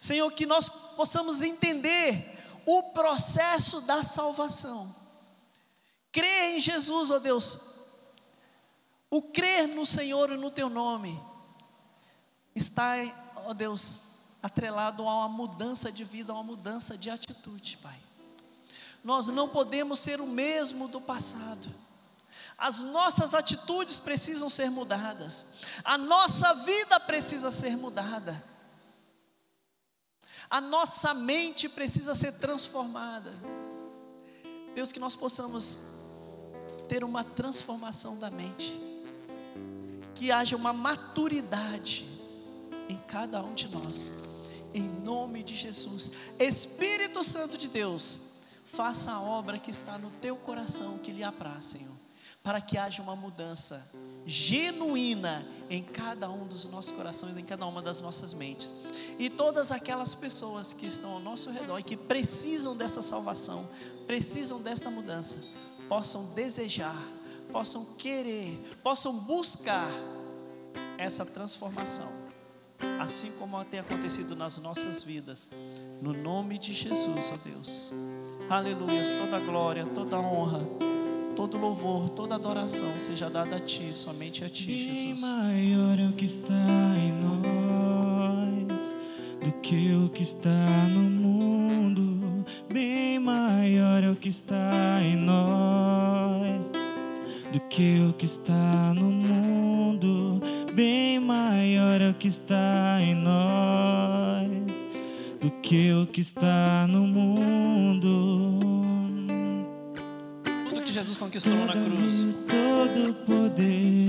[0.00, 4.94] Senhor, que nós possamos entender o processo da salvação.
[6.10, 7.58] Crer em Jesus, ó Deus.
[9.10, 11.20] O crer no Senhor e no teu nome
[12.54, 12.94] está,
[13.36, 14.00] ó Deus,
[14.42, 17.98] atrelado a uma mudança de vida, a uma mudança de atitude, Pai.
[19.02, 21.68] Nós não podemos ser o mesmo do passado.
[22.56, 25.44] As nossas atitudes precisam ser mudadas.
[25.84, 28.42] A nossa vida precisa ser mudada.
[30.48, 33.32] A nossa mente precisa ser transformada.
[34.74, 35.80] Deus, que nós possamos
[36.88, 38.80] ter uma transformação da mente.
[40.14, 42.06] Que haja uma maturidade
[42.88, 44.12] em cada um de nós.
[44.72, 46.10] Em nome de Jesus.
[46.38, 48.20] Espírito Santo de Deus,
[48.64, 51.94] faça a obra que está no teu coração, que lhe apraz, Senhor,
[52.44, 53.90] para que haja uma mudança
[54.26, 58.72] genuína em cada um dos nossos corações, em cada uma das nossas mentes.
[59.18, 63.66] E todas aquelas pessoas que estão ao nosso redor e que precisam dessa salvação,
[64.06, 65.38] precisam desta mudança,
[65.88, 67.02] possam desejar,
[67.50, 69.88] possam querer, possam buscar
[70.98, 72.12] essa transformação
[73.00, 75.48] assim como tem acontecido nas nossas vidas.
[76.02, 77.92] No nome de Jesus, ó Deus.
[78.48, 79.18] Aleluia.
[79.18, 80.60] Toda glória, toda honra,
[81.34, 85.20] todo louvor, toda adoração seja dada a Ti, somente a Ti, Jesus.
[85.20, 86.54] maior é o que está
[86.96, 88.96] em nós
[89.44, 92.44] do que o que está no mundo.
[92.72, 96.70] Bem maior é o que está em nós
[97.52, 100.40] do que o que está no mundo.
[100.72, 104.44] Bem maior é o que está em nós
[105.40, 108.73] do que o que está no mundo.
[110.94, 112.24] Jesus conquistou na cruz.
[112.46, 114.08] Todo poder,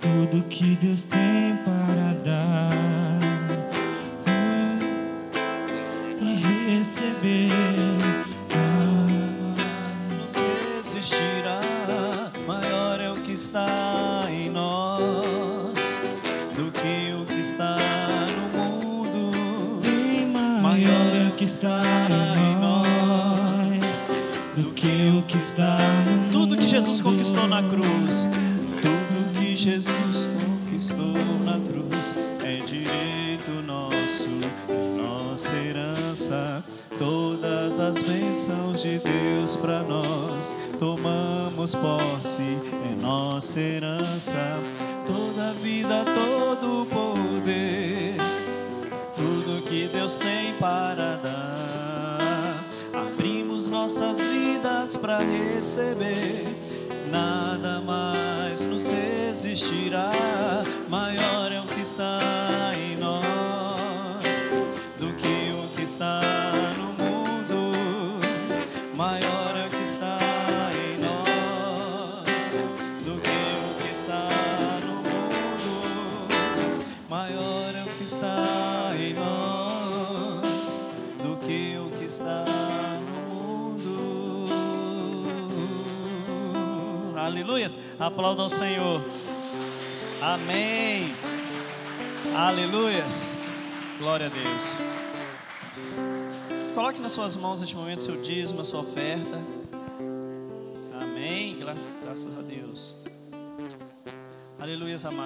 [0.00, 1.29] tudo que Deus tem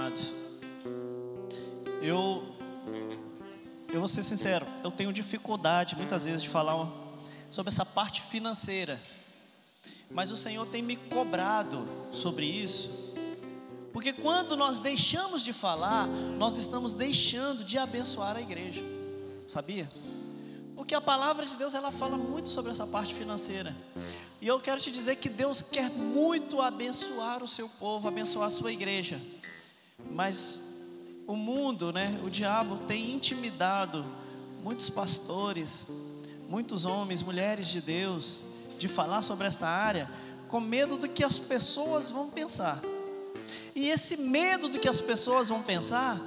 [0.04, 0.34] amados.
[2.02, 2.44] Eu,
[3.92, 6.92] eu vou ser sincero, eu tenho dificuldade muitas vezes de falar
[7.50, 9.00] sobre essa parte financeira.
[10.10, 12.90] Mas o Senhor tem me cobrado sobre isso.
[13.92, 18.82] Porque quando nós deixamos de falar, nós estamos deixando de abençoar a igreja.
[19.48, 19.90] Sabia?
[20.74, 23.74] Porque a palavra de Deus ela fala muito sobre essa parte financeira.
[24.40, 28.50] E eu quero te dizer que Deus quer muito abençoar o seu povo, abençoar a
[28.50, 29.18] sua igreja.
[30.10, 30.60] Mas
[31.26, 34.04] o mundo, né, o diabo tem intimidado
[34.62, 35.86] muitos pastores,
[36.48, 38.42] muitos homens, mulheres de Deus,
[38.78, 40.10] de falar sobre esta área,
[40.48, 42.80] com medo do que as pessoas vão pensar.
[43.74, 46.20] E esse medo do que as pessoas vão pensar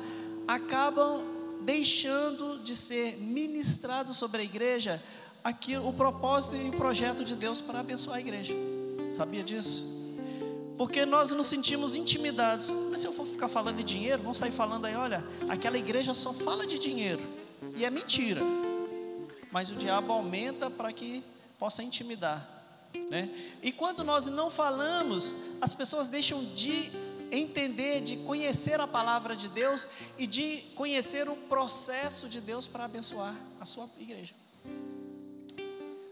[0.48, 1.24] acabam
[1.62, 5.04] deixando de ser ministrado sobre a igreja
[5.44, 8.54] aqui o propósito e o projeto de Deus para abençoar a igreja.
[9.14, 9.97] Sabia disso?
[10.78, 12.70] Porque nós nos sentimos intimidados.
[12.92, 16.14] Mas se eu for ficar falando de dinheiro, vão sair falando aí, olha, aquela igreja
[16.14, 17.22] só fala de dinheiro.
[17.76, 18.42] E é mentira.
[19.52, 21.24] Mas o diabo aumenta para que
[21.58, 22.48] possa intimidar.
[23.10, 23.30] Né?
[23.62, 26.92] E quando nós não falamos, as pessoas deixam de
[27.32, 29.88] entender, de conhecer a palavra de Deus
[30.18, 34.34] e de conhecer o processo de Deus para abençoar a sua igreja.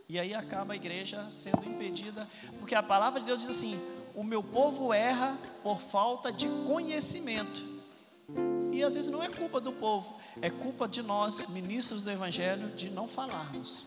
[0.07, 2.27] E aí acaba a igreja sendo impedida,
[2.59, 3.79] porque a palavra de Deus diz assim:
[4.15, 7.75] o meu povo erra por falta de conhecimento.
[8.71, 12.75] E às vezes não é culpa do povo, é culpa de nós, ministros do Evangelho,
[12.75, 13.85] de não falarmos.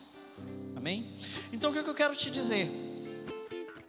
[0.76, 1.12] Amém?
[1.52, 2.70] Então o que, é eu quero te dizer?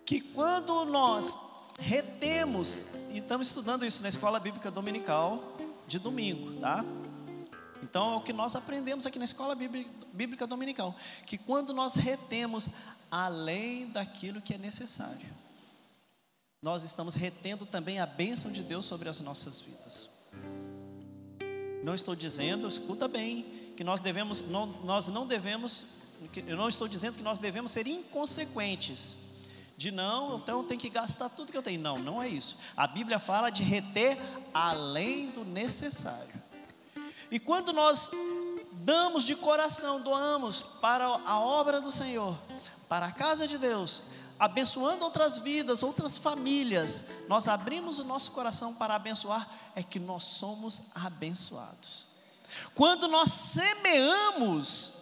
[0.03, 1.37] Que quando nós
[1.77, 5.55] retemos, e estamos estudando isso na escola bíblica dominical
[5.87, 6.83] de domingo, tá?
[7.81, 10.95] Então é o que nós aprendemos aqui na escola bíblica dominical,
[11.25, 12.69] que quando nós retemos
[13.09, 15.38] além daquilo que é necessário,
[16.61, 20.09] nós estamos retendo também a bênção de Deus sobre as nossas vidas.
[21.83, 25.85] Não estou dizendo, escuta bem, que nós devemos, não, nós não devemos,
[26.45, 29.17] eu não estou dizendo que nós devemos ser inconsequentes.
[29.77, 31.79] De não, então tem que gastar tudo que eu tenho.
[31.79, 32.57] Não, não é isso.
[32.75, 34.17] A Bíblia fala de reter
[34.53, 36.43] além do necessário.
[37.31, 38.11] E quando nós
[38.73, 42.37] damos de coração, doamos para a obra do Senhor,
[42.89, 44.03] para a casa de Deus,
[44.39, 50.23] abençoando outras vidas, outras famílias, nós abrimos o nosso coração para abençoar, é que nós
[50.23, 52.07] somos abençoados.
[52.73, 54.93] Quando nós semeamos,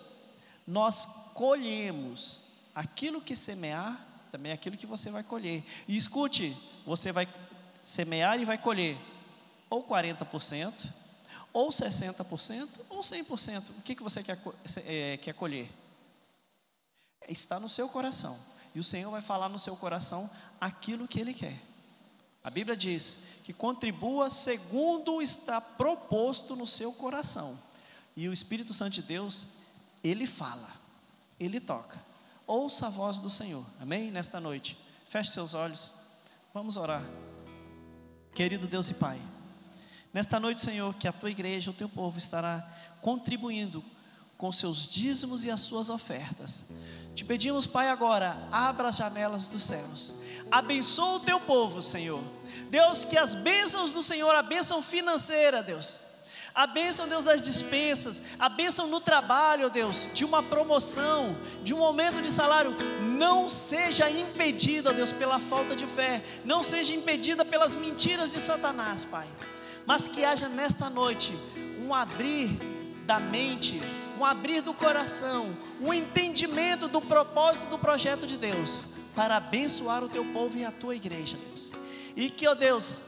[0.66, 2.42] nós colhemos
[2.74, 5.64] aquilo que semear, também é aquilo que você vai colher.
[5.88, 7.28] E escute, você vai
[7.84, 8.98] semear e vai colher
[9.70, 10.92] ou 40%,
[11.54, 13.64] Ou 60% ou 100%.
[13.70, 14.40] O que, que você quer,
[14.86, 15.70] é, quer colher?
[17.28, 18.38] Está no seu coração.
[18.78, 20.30] E o Senhor vai falar no seu coração
[20.62, 21.60] aquilo que Ele quer.
[22.44, 27.58] A Bíblia diz que contribua segundo está proposto no seu coração.
[28.16, 29.48] E o Espírito Santo de Deus,
[30.04, 30.72] Ele fala,
[31.40, 32.00] Ele toca.
[32.46, 34.12] Ouça a voz do Senhor, amém?
[34.12, 34.78] Nesta noite,
[35.10, 35.92] feche seus olhos,
[36.54, 37.04] vamos orar.
[38.32, 39.20] Querido Deus e Pai,
[40.14, 42.62] nesta noite, Senhor, que a tua igreja, o teu povo estará
[43.02, 43.84] contribuindo
[44.38, 46.64] com seus dízimos e as suas ofertas.
[47.16, 50.14] Te pedimos, Pai, agora, abra as janelas dos céus,
[50.52, 52.22] abençoa o teu povo, Senhor.
[52.70, 56.00] Deus, que as bênçãos do Senhor, a bênção financeira, Deus,
[56.54, 61.84] a bênção, Deus, das dispensas, a bênção no trabalho, Deus, de uma promoção, de um
[61.84, 67.74] aumento de salário, não seja impedida, Deus, pela falta de fé, não seja impedida pelas
[67.74, 69.28] mentiras de Satanás, Pai,
[69.86, 71.34] mas que haja nesta noite
[71.80, 72.50] um abrir
[73.06, 73.80] da mente,
[74.18, 80.10] um abrir do coração, um entendimento do propósito do projeto de Deus, para abençoar o
[80.10, 81.72] teu povo e a tua igreja, Deus.
[82.16, 83.04] E que, ó Deus,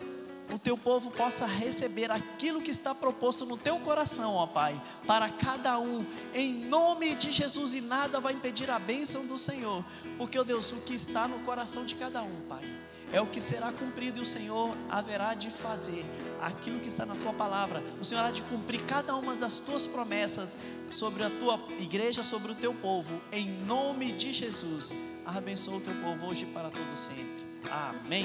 [0.54, 5.30] o teu povo possa receber aquilo que está proposto no teu coração, ó Pai, para
[5.30, 9.84] cada um, em nome de Jesus, e nada vai impedir a bênção do Senhor,
[10.18, 12.64] porque, ó Deus, o que está no coração de cada um, Pai
[13.12, 16.06] é o que será cumprido e o Senhor haverá de fazer
[16.42, 17.84] aquilo que está na tua palavra.
[18.00, 20.58] O Senhor há de cumprir cada uma das tuas promessas
[20.90, 24.96] sobre a tua igreja, sobre o teu povo, em nome de Jesus.
[25.26, 27.48] Abençoa o teu povo hoje e para todo sempre.
[27.72, 28.24] Amém.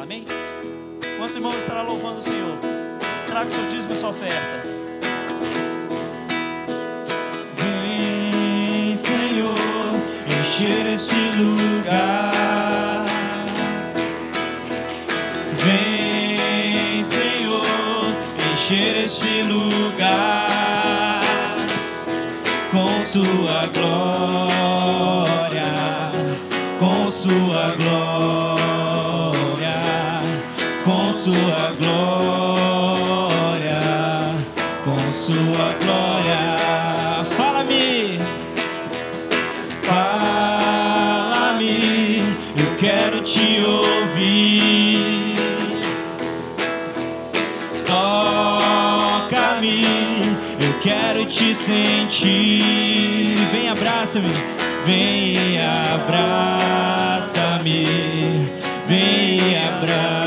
[0.00, 0.24] Amém.
[1.18, 2.58] Quanto irmão estará louvando o Senhor?
[3.26, 4.68] Traga o seu dízimo e sua oferta.
[7.56, 9.54] Vem, Senhor,
[10.40, 12.85] encher esse lugar.
[15.66, 18.06] Vem, Senhor,
[18.52, 21.20] encher este lugar
[22.70, 24.92] com Sua glória,
[26.78, 28.05] com Sua glória,
[52.16, 53.36] sentir.
[53.52, 54.32] Vem, abraça-me,
[54.86, 55.60] vem,
[55.92, 57.84] abraça-me,
[58.88, 60.20] vem, abraça-me,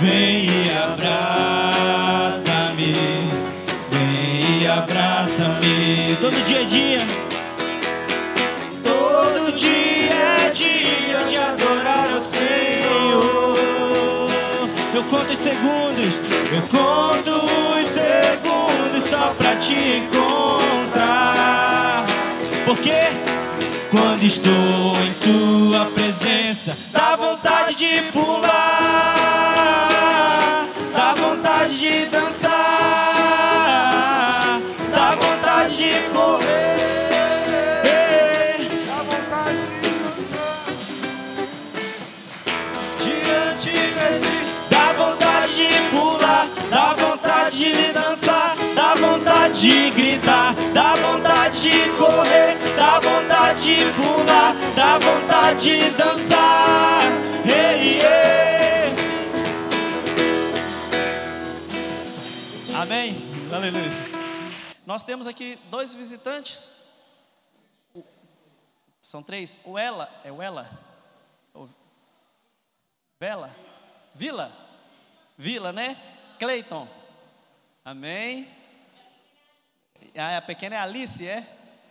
[0.00, 1.84] vem, abraça-me,
[4.66, 6.16] abraça-me.
[6.20, 7.00] Todo dia é dia.
[8.82, 10.12] Todo dia
[10.46, 13.56] é dia de adorar ao Senhor.
[14.94, 16.20] Eu conto os segundos,
[16.52, 17.73] eu conto
[19.66, 21.34] te encontrar.
[22.66, 23.00] Porque
[23.90, 29.13] quando estou em tua presença, dá vontade de pular,
[49.64, 57.00] de gritar, dá vontade de correr, dá vontade de pular, dá vontade de dançar.
[57.46, 58.94] Ei, ei.
[62.76, 63.16] Amém.
[63.50, 63.90] Aleluia.
[64.84, 66.70] Nós temos aqui dois visitantes.
[69.00, 69.56] São três.
[69.64, 70.70] O ela, é o ela?
[73.18, 73.50] Vela?
[74.14, 74.52] Vila?
[75.38, 75.96] Vila, né?
[76.38, 76.86] Cleiton.
[77.82, 78.63] Amém.
[80.16, 81.44] Ah, a pequena é Alice, é?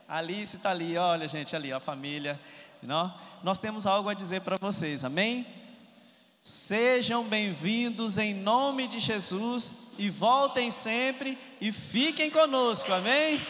[0.07, 2.39] Alice está ali, olha gente, ali, a família.
[2.81, 3.13] Não?
[3.43, 5.45] Nós temos algo a dizer para vocês, amém?
[6.41, 13.41] Sejam bem-vindos em nome de Jesus e voltem sempre e fiquem conosco, amém?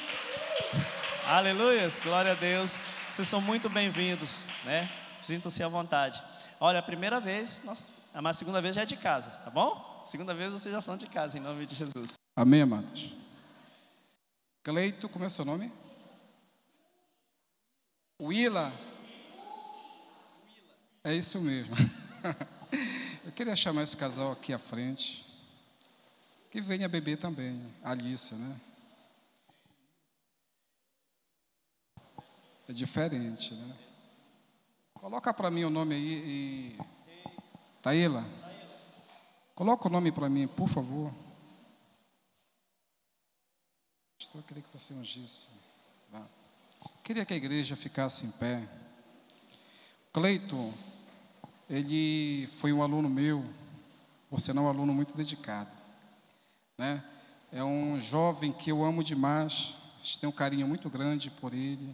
[1.27, 2.79] Aleluias, glória a Deus.
[3.11, 4.89] Vocês são muito bem-vindos, né?
[5.21, 6.21] Sintam-se à vontade.
[6.59, 10.01] Olha, a primeira vez, nós, mas a segunda vez já é de casa, tá bom?
[10.03, 12.13] Segunda vez vocês já são de casa, em nome de Jesus.
[12.35, 13.22] Amém, amados?
[14.63, 15.69] Cleito, como é seu nome?
[18.17, 18.71] Willa.
[21.03, 21.75] É isso mesmo.
[23.25, 25.25] Eu queria chamar esse casal aqui à frente.
[26.49, 27.61] Que venha beber também.
[27.83, 28.55] A Alice, né?
[32.69, 33.77] É diferente, né?
[34.93, 36.77] Coloca para mim o nome aí e.
[37.81, 38.25] Taíla.
[39.53, 41.13] Coloca o nome para mim, por favor.
[44.23, 45.47] Pastor, eu queria que você ungisse.
[47.03, 48.65] Queria que a igreja ficasse em pé.
[50.13, 50.73] Cleiton,
[51.69, 53.43] ele foi um aluno meu,
[54.29, 55.71] por sinal, um aluno muito dedicado.
[56.77, 57.03] Né?
[57.51, 59.75] É um jovem que eu amo demais,
[60.21, 61.93] tenho um carinho muito grande por ele.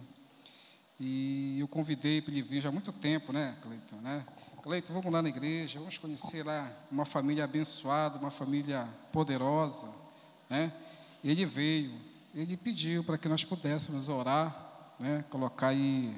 [1.00, 3.96] E eu convidei para ele vir já há muito tempo, né, Cleiton?
[3.96, 4.24] Né?
[4.62, 9.92] Cleiton, vamos lá na igreja, vamos conhecer lá uma família abençoada, uma família poderosa,
[10.48, 10.72] né?
[11.22, 15.24] E ele veio, ele pediu para que nós pudéssemos orar, né?
[15.30, 16.16] Colocar aí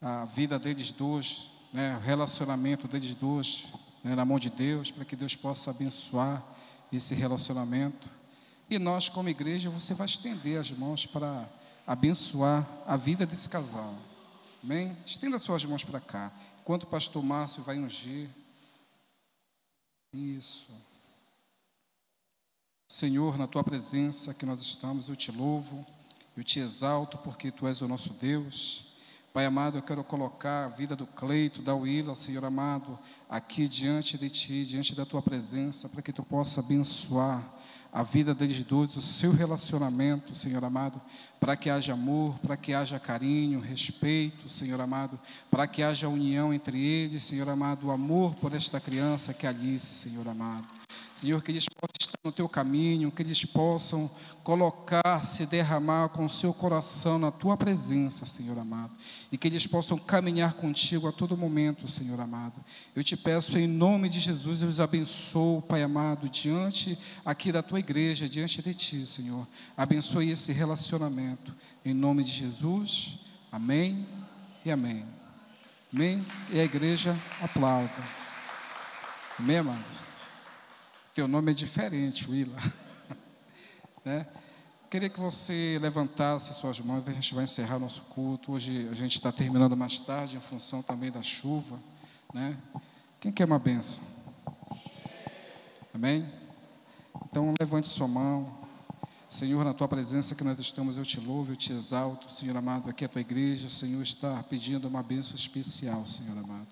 [0.00, 1.96] a vida deles dois, né?
[1.96, 3.72] O relacionamento deles dois
[4.02, 4.14] né?
[4.14, 6.44] na mão de Deus, para que Deus possa abençoar
[6.92, 8.10] esse relacionamento.
[8.68, 11.48] E nós, como igreja, você vai estender as mãos para
[11.86, 13.94] abençoar a vida desse casal.
[14.62, 14.96] Amém?
[15.04, 16.32] Estenda suas mãos para cá.
[16.60, 18.28] Enquanto o pastor Márcio vai ungir.
[20.12, 20.66] Isso.
[22.96, 25.84] Senhor, na tua presença que nós estamos, eu te louvo,
[26.36, 28.84] eu te exalto, porque tu és o nosso Deus.
[29.32, 32.96] Pai amado, eu quero colocar a vida do Cleito, da Willa, Senhor amado,
[33.28, 37.44] aqui diante de ti, diante da tua presença, para que tu possa abençoar
[37.92, 41.02] a vida deles dois, o seu relacionamento, Senhor amado,
[41.44, 46.54] para que haja amor, para que haja carinho, respeito, Senhor amado, para que haja união
[46.54, 50.66] entre eles, Senhor amado, o amor por esta criança que é Alice, Senhor amado.
[51.24, 54.10] Senhor, que eles possam estar no teu caminho, que eles possam
[54.42, 58.92] colocar, se derramar com o seu coração na tua presença, Senhor amado,
[59.32, 62.62] e que eles possam caminhar contigo a todo momento, Senhor amado.
[62.94, 67.62] Eu te peço em nome de Jesus, eu os abençoo, Pai amado, diante aqui da
[67.62, 69.46] tua igreja, diante de ti, Senhor.
[69.74, 71.33] Abençoe esse relacionamento,
[71.84, 73.20] em nome de Jesus.
[73.50, 74.06] Amém
[74.64, 75.06] e amém.
[75.92, 76.24] Amém?
[76.50, 77.92] E a igreja aplauda.
[79.38, 79.98] Amém, amados?
[81.14, 82.56] Teu nome é diferente, Willa.
[84.04, 84.26] né?
[84.90, 88.52] Queria que você levantasse suas mãos, a gente vai encerrar nosso culto.
[88.52, 91.78] Hoje a gente está terminando mais tarde, em função também da chuva.
[92.32, 92.56] Né?
[93.20, 94.02] Quem quer uma benção?
[95.92, 96.28] Amém?
[97.26, 98.63] Então levante sua mão.
[99.34, 102.30] Senhor, na tua presença que nós estamos, eu te louvo, eu te exalto.
[102.30, 103.68] Senhor amado, aqui é a tua igreja.
[103.68, 106.68] Senhor está pedindo uma bênção especial, Senhor amado.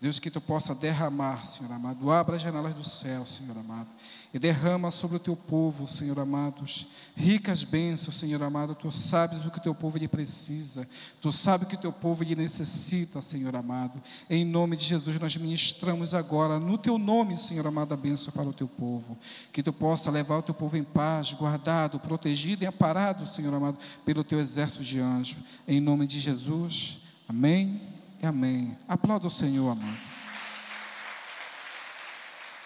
[0.00, 2.08] Deus, que tu possa derramar, Senhor amado.
[2.08, 3.88] Abra as janelas do céu, Senhor amado.
[4.32, 8.76] E derrama sobre o teu povo, Senhor amados, ricas bênçãos, Senhor amado.
[8.76, 10.88] Tu sabes o que o teu povo lhe precisa.
[11.20, 14.00] Tu sabes o que o teu povo lhe necessita, Senhor amado.
[14.30, 18.48] Em nome de Jesus, nós ministramos agora, no teu nome, Senhor amado, a bênção para
[18.48, 19.18] o teu povo.
[19.52, 23.78] Que tu possa levar o teu povo em paz, guardado, protegido e amparado, Senhor amado,
[24.04, 25.38] pelo teu exército de anjos.
[25.66, 27.00] Em nome de Jesus.
[27.28, 28.78] Amém amém.
[28.86, 29.98] Aplauda o Senhor, amado.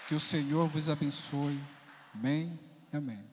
[0.08, 1.60] Que o Senhor vos abençoe.
[2.14, 2.58] Amém
[2.92, 3.31] e amém.